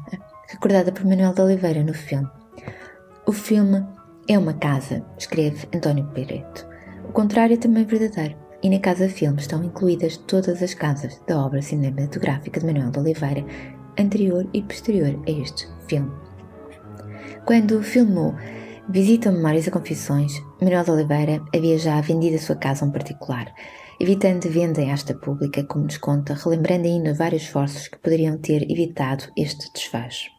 recordada 0.49 0.93
por 0.93 1.05
Manuel 1.05 1.35
de 1.35 1.43
Oliveira 1.43 1.83
no 1.83 1.93
filme. 1.93 2.29
O 3.27 3.33
filme 3.33 3.85
é 4.29 4.39
uma 4.39 4.55
casa, 4.55 5.05
escreve 5.17 5.69
António 5.75 6.07
Pereto. 6.09 6.67
O 7.09 7.13
contrário 7.13 7.55
é 7.55 7.57
também 7.57 7.85
verdadeiro, 7.85 8.37
e 8.63 8.69
na 8.69 8.81
Casa 8.81 9.09
Filme 9.09 9.41
estão 9.41 9.63
incluídas 9.63 10.17
todas 10.17 10.63
as 10.63 10.75
casas 10.75 11.21
da 11.29 11.39
obra 11.39 11.63
cinematográfica 11.63 12.59
de 12.59 12.67
Manuel 12.67 12.91
de 12.91 12.99
Oliveira, 12.99 13.45
anterior 13.99 14.49
e 14.53 14.63
posterior 14.63 15.23
a 15.27 15.31
este 15.31 15.69
filme. 15.89 16.11
Quando 17.45 17.83
filmou 17.83 18.35
Visita 18.89 19.31
Memórias 19.31 19.67
e 19.67 19.71
Confissões, 19.71 20.33
Manuel 20.61 20.85
de 20.85 20.91
Oliveira 20.91 21.43
havia 21.55 21.79
já 21.79 22.01
vendido 22.01 22.37
a 22.37 22.41
sua 22.41 22.57
casa 22.57 22.85
a 22.85 22.89
um 22.89 22.93
particular, 22.93 23.53
evitando 24.01 24.51
venda 24.51 24.81
em 24.81 24.91
esta 24.91 25.15
pública, 25.15 25.63
como 25.65 25.85
nos 25.85 25.99
conta, 25.99 26.35
relembrando 26.35 26.87
ainda 26.87 27.15
vários 27.15 27.43
esforços 27.43 27.89
que 27.89 27.99
poderiam 27.99 28.37
ter 28.39 28.69
evitado 28.71 29.25
este 29.37 29.73
desfecho. 29.73 30.36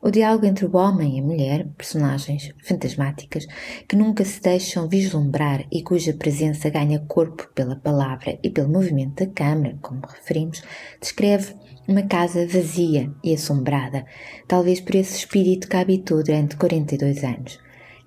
O 0.00 0.12
diálogo 0.12 0.46
entre 0.46 0.64
o 0.64 0.76
homem 0.76 1.16
e 1.16 1.20
a 1.20 1.24
mulher, 1.24 1.66
personagens 1.76 2.54
fantasmáticas 2.62 3.46
que 3.88 3.96
nunca 3.96 4.24
se 4.24 4.40
deixam 4.40 4.88
vislumbrar 4.88 5.66
e 5.72 5.82
cuja 5.82 6.14
presença 6.14 6.70
ganha 6.70 7.00
corpo 7.00 7.48
pela 7.52 7.74
palavra 7.74 8.38
e 8.40 8.48
pelo 8.48 8.68
movimento 8.68 9.24
da 9.24 9.32
câmara, 9.32 9.76
como 9.82 10.06
referimos, 10.06 10.62
descreve 11.00 11.56
uma 11.88 12.02
casa 12.02 12.46
vazia 12.46 13.12
e 13.24 13.34
assombrada, 13.34 14.04
talvez 14.46 14.80
por 14.80 14.94
esse 14.94 15.16
espírito 15.16 15.68
que 15.68 15.76
habitou 15.76 16.22
durante 16.22 16.56
42 16.56 17.24
anos. 17.24 17.58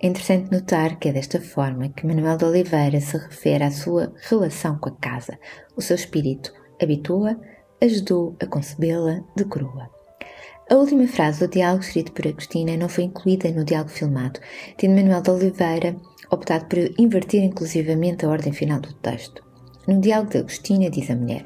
É 0.02 0.08
interessante 0.08 0.50
notar 0.50 0.98
que 0.98 1.10
é 1.10 1.12
desta 1.12 1.42
forma 1.42 1.90
que 1.90 2.08
Manuel 2.08 2.38
de 2.38 2.46
Oliveira 2.46 3.02
se 3.02 3.18
refere 3.18 3.66
à 3.66 3.70
sua 3.70 4.14
relação 4.30 4.80
com 4.80 4.90
a 4.90 4.96
casa. 4.96 5.38
O 5.76 5.82
seu 5.82 5.96
espírito 5.96 6.54
habitua, 6.82 7.38
ajudou 7.82 8.36
a 8.42 8.46
concebê-la, 8.48 9.24
decorou-a. 9.36 10.01
A 10.72 10.76
última 10.76 11.06
frase 11.06 11.46
do 11.46 11.52
diálogo 11.52 11.84
escrito 11.84 12.14
por 12.14 12.26
Agostina 12.26 12.78
não 12.78 12.88
foi 12.88 13.04
incluída 13.04 13.52
no 13.52 13.66
diálogo 13.66 13.92
filmado, 13.92 14.40
tendo 14.78 14.96
Manuel 14.96 15.22
de 15.22 15.30
Oliveira 15.30 15.98
optado 16.32 16.64
por 16.68 16.80
inverter 16.98 17.44
inclusivamente 17.44 18.26
a 18.26 18.30
ordem 18.30 18.54
final 18.54 18.80
do 18.80 18.94
texto. 18.94 19.44
No 19.86 20.00
diálogo 20.00 20.32
de 20.32 20.38
Agostina 20.38 20.90
diz 20.90 21.12
a 21.12 21.16
mulher: 21.18 21.46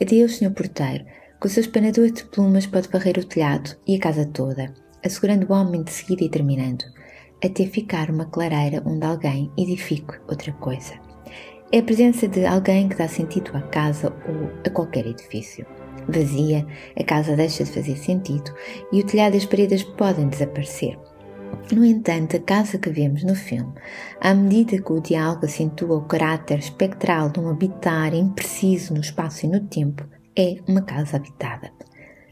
Adeus, 0.00 0.36
senhor 0.36 0.54
porteiro, 0.54 1.04
com 1.40 1.48
o 1.48 1.50
seu 1.50 1.62
espanador 1.62 2.12
de 2.12 2.22
plumas 2.26 2.64
pode 2.64 2.88
varrer 2.88 3.18
o 3.18 3.24
telhado 3.24 3.76
e 3.88 3.96
a 3.96 3.98
casa 3.98 4.24
toda, 4.24 4.72
assegurando 5.04 5.48
o 5.50 5.52
homem 5.52 5.82
de 5.82 5.90
seguida 5.90 6.22
e 6.22 6.30
terminando, 6.30 6.84
até 7.44 7.66
ficar 7.66 8.08
uma 8.08 8.26
clareira 8.26 8.84
onde 8.86 9.04
alguém 9.04 9.50
edifique 9.58 10.14
outra 10.28 10.52
coisa. 10.52 10.94
É 11.72 11.80
a 11.80 11.82
presença 11.82 12.28
de 12.28 12.46
alguém 12.46 12.88
que 12.88 12.94
dá 12.94 13.08
sentido 13.08 13.50
à 13.52 13.62
casa 13.62 14.14
ou 14.28 14.48
a 14.64 14.70
qualquer 14.70 15.08
edifício 15.08 15.66
vazia, 16.08 16.66
a 16.98 17.04
casa 17.04 17.36
deixa 17.36 17.64
de 17.64 17.70
fazer 17.70 17.96
sentido 17.96 18.52
e 18.92 19.00
o 19.00 19.06
telhado 19.06 19.34
e 19.34 19.38
as 19.38 19.46
paredes 19.46 19.82
podem 19.82 20.28
desaparecer. 20.28 20.98
No 21.72 21.84
entanto, 21.84 22.36
a 22.36 22.40
casa 22.40 22.78
que 22.78 22.90
vemos 22.90 23.24
no 23.24 23.34
filme, 23.34 23.72
à 24.20 24.34
medida 24.34 24.80
que 24.80 24.92
o 24.92 25.00
diálogo 25.00 25.46
acentua 25.46 25.96
o 25.96 26.04
caráter 26.04 26.58
espectral 26.58 27.30
de 27.30 27.40
um 27.40 27.48
habitar 27.48 28.14
impreciso 28.14 28.94
no 28.94 29.00
espaço 29.00 29.46
e 29.46 29.48
no 29.48 29.60
tempo, 29.60 30.04
é 30.36 30.56
uma 30.66 30.82
casa 30.82 31.16
habitada. 31.16 31.72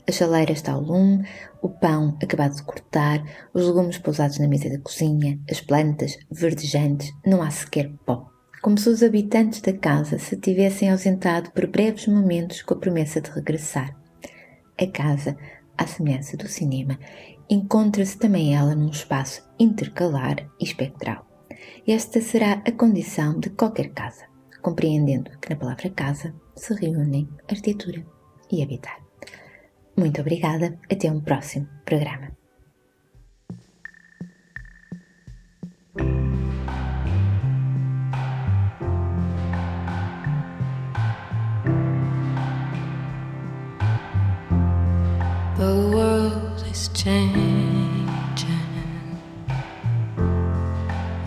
A 0.09 0.13
chaleira 0.13 0.53
está 0.53 0.73
ao 0.73 0.81
lume, 0.81 1.27
o 1.61 1.69
pão 1.69 2.17
acabado 2.23 2.55
de 2.55 2.63
cortar, 2.63 3.23
os 3.53 3.67
legumes 3.67 3.99
pousados 3.99 4.39
na 4.39 4.49
mesa 4.49 4.71
da 4.71 4.79
cozinha, 4.79 5.39
as 5.51 5.61
plantas 5.61 6.17
verdejantes, 6.31 7.13
não 7.27 7.43
há 7.43 7.51
sequer 7.51 7.91
pó 8.07 8.38
como 8.63 8.79
se 8.79 8.89
os 8.89 9.03
habitantes 9.03 9.61
da 9.61 9.73
casa 9.73 10.19
se 10.19 10.37
tivessem 10.37 10.91
ausentado 10.91 11.51
por 11.53 11.67
breves 11.67 12.07
momentos 12.07 12.63
com 12.63 12.75
a 12.75 12.79
promessa 12.79 13.21
de 13.21 13.31
regressar. 13.31 13.97
A 14.81 14.87
casa 14.87 15.37
à 15.79 15.87
semelhança 15.87 16.37
do 16.37 16.49
cinema, 16.49 16.99
encontra-se 17.49 18.19
também 18.19 18.55
ela 18.55 18.75
num 18.75 18.91
espaço 18.91 19.49
intercalar 19.59 20.37
e 20.61 20.65
espectral. 20.65 21.25
Esta 21.87 22.21
será 22.21 22.61
a 22.67 22.73
condição 22.73 23.39
de 23.39 23.51
qualquer 23.51 23.91
casa, 23.91 24.27
compreendendo 24.61 25.31
que 25.39 25.49
na 25.49 25.57
palavra 25.57 25.89
casa 25.91 26.35
se 26.57 26.75
reúnem 26.75 27.29
arquitetura 27.49 28.05
e 28.51 28.63
habitar. 28.63 28.99
Muito 29.97 30.21
obrigada, 30.21 30.79
até 30.91 31.11
um 31.11 31.21
próximo 31.21 31.69
programa. 31.85 32.37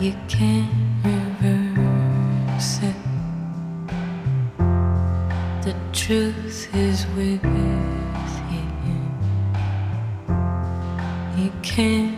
You 0.01 0.13
can't 0.27 0.69
reverse 1.03 2.79
it. 2.81 2.95
The 5.63 5.75
truth 5.93 6.69
is 6.75 7.05
with 7.15 7.43
you. 7.43 7.81
You 11.37 11.51
can't 11.63 12.10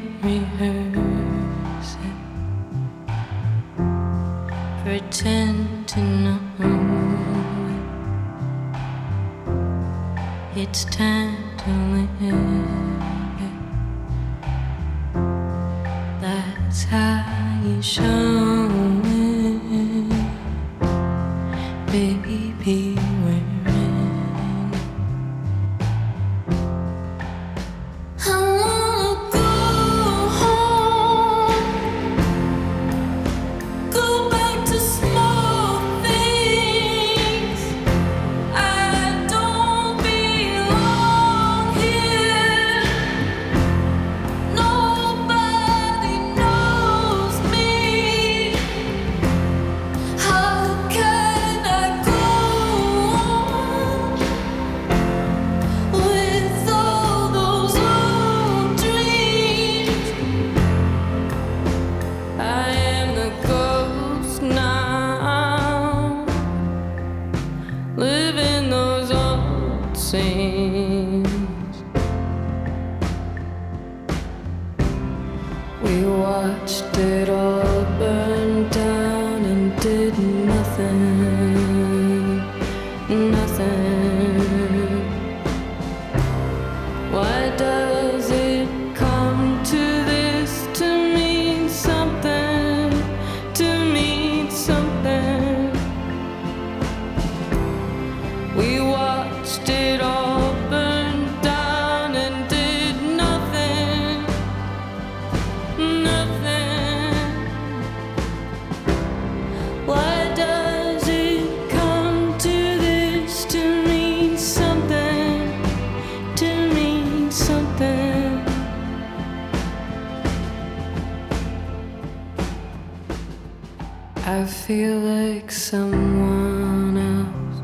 I 124.25 124.45
feel 124.45 124.99
like 124.99 125.51
someone 125.51 126.97
else, 126.97 127.61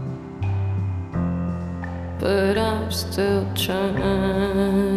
but 2.20 2.58
I'm 2.58 2.92
still 2.92 3.46
trying. 3.56 4.89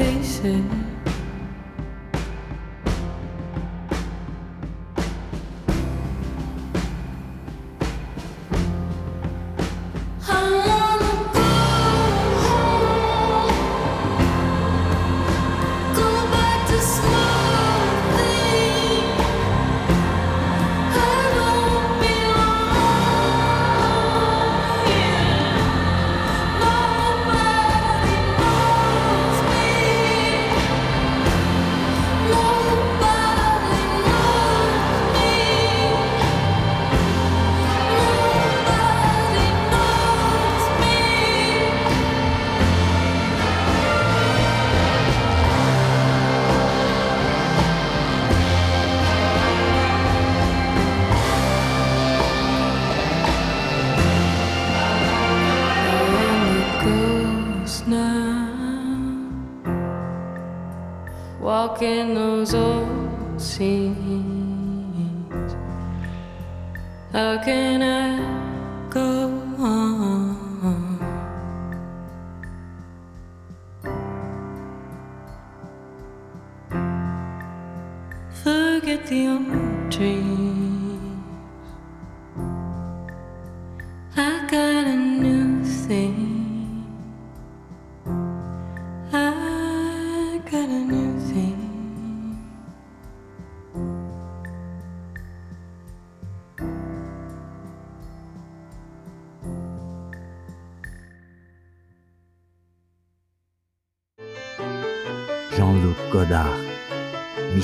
faces. 0.00 0.99
How 67.12 67.42
can 67.42 67.82
I 67.82 68.88
go 68.88 69.49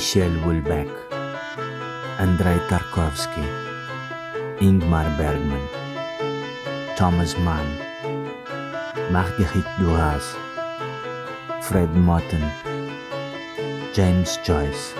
Michel 0.07 0.31
Houellebecq, 0.39 0.87
Andrei 2.17 2.57
Tarkovsky, 2.69 3.43
Ingmar 4.61 5.05
Bergman, 5.17 5.67
Thomas 6.95 7.35
Mann, 7.39 7.67
Marguerite 9.11 9.67
Duras, 9.77 10.33
Fred 11.61 11.89
Motten, 11.93 12.45
James 13.93 14.37
Joyce, 14.45 14.93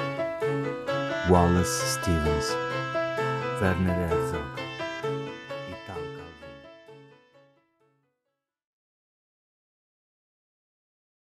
Wallace 1.30 1.96
Stevens, 1.96 2.52
Werner 3.62 3.94
Herzog. 3.94 4.67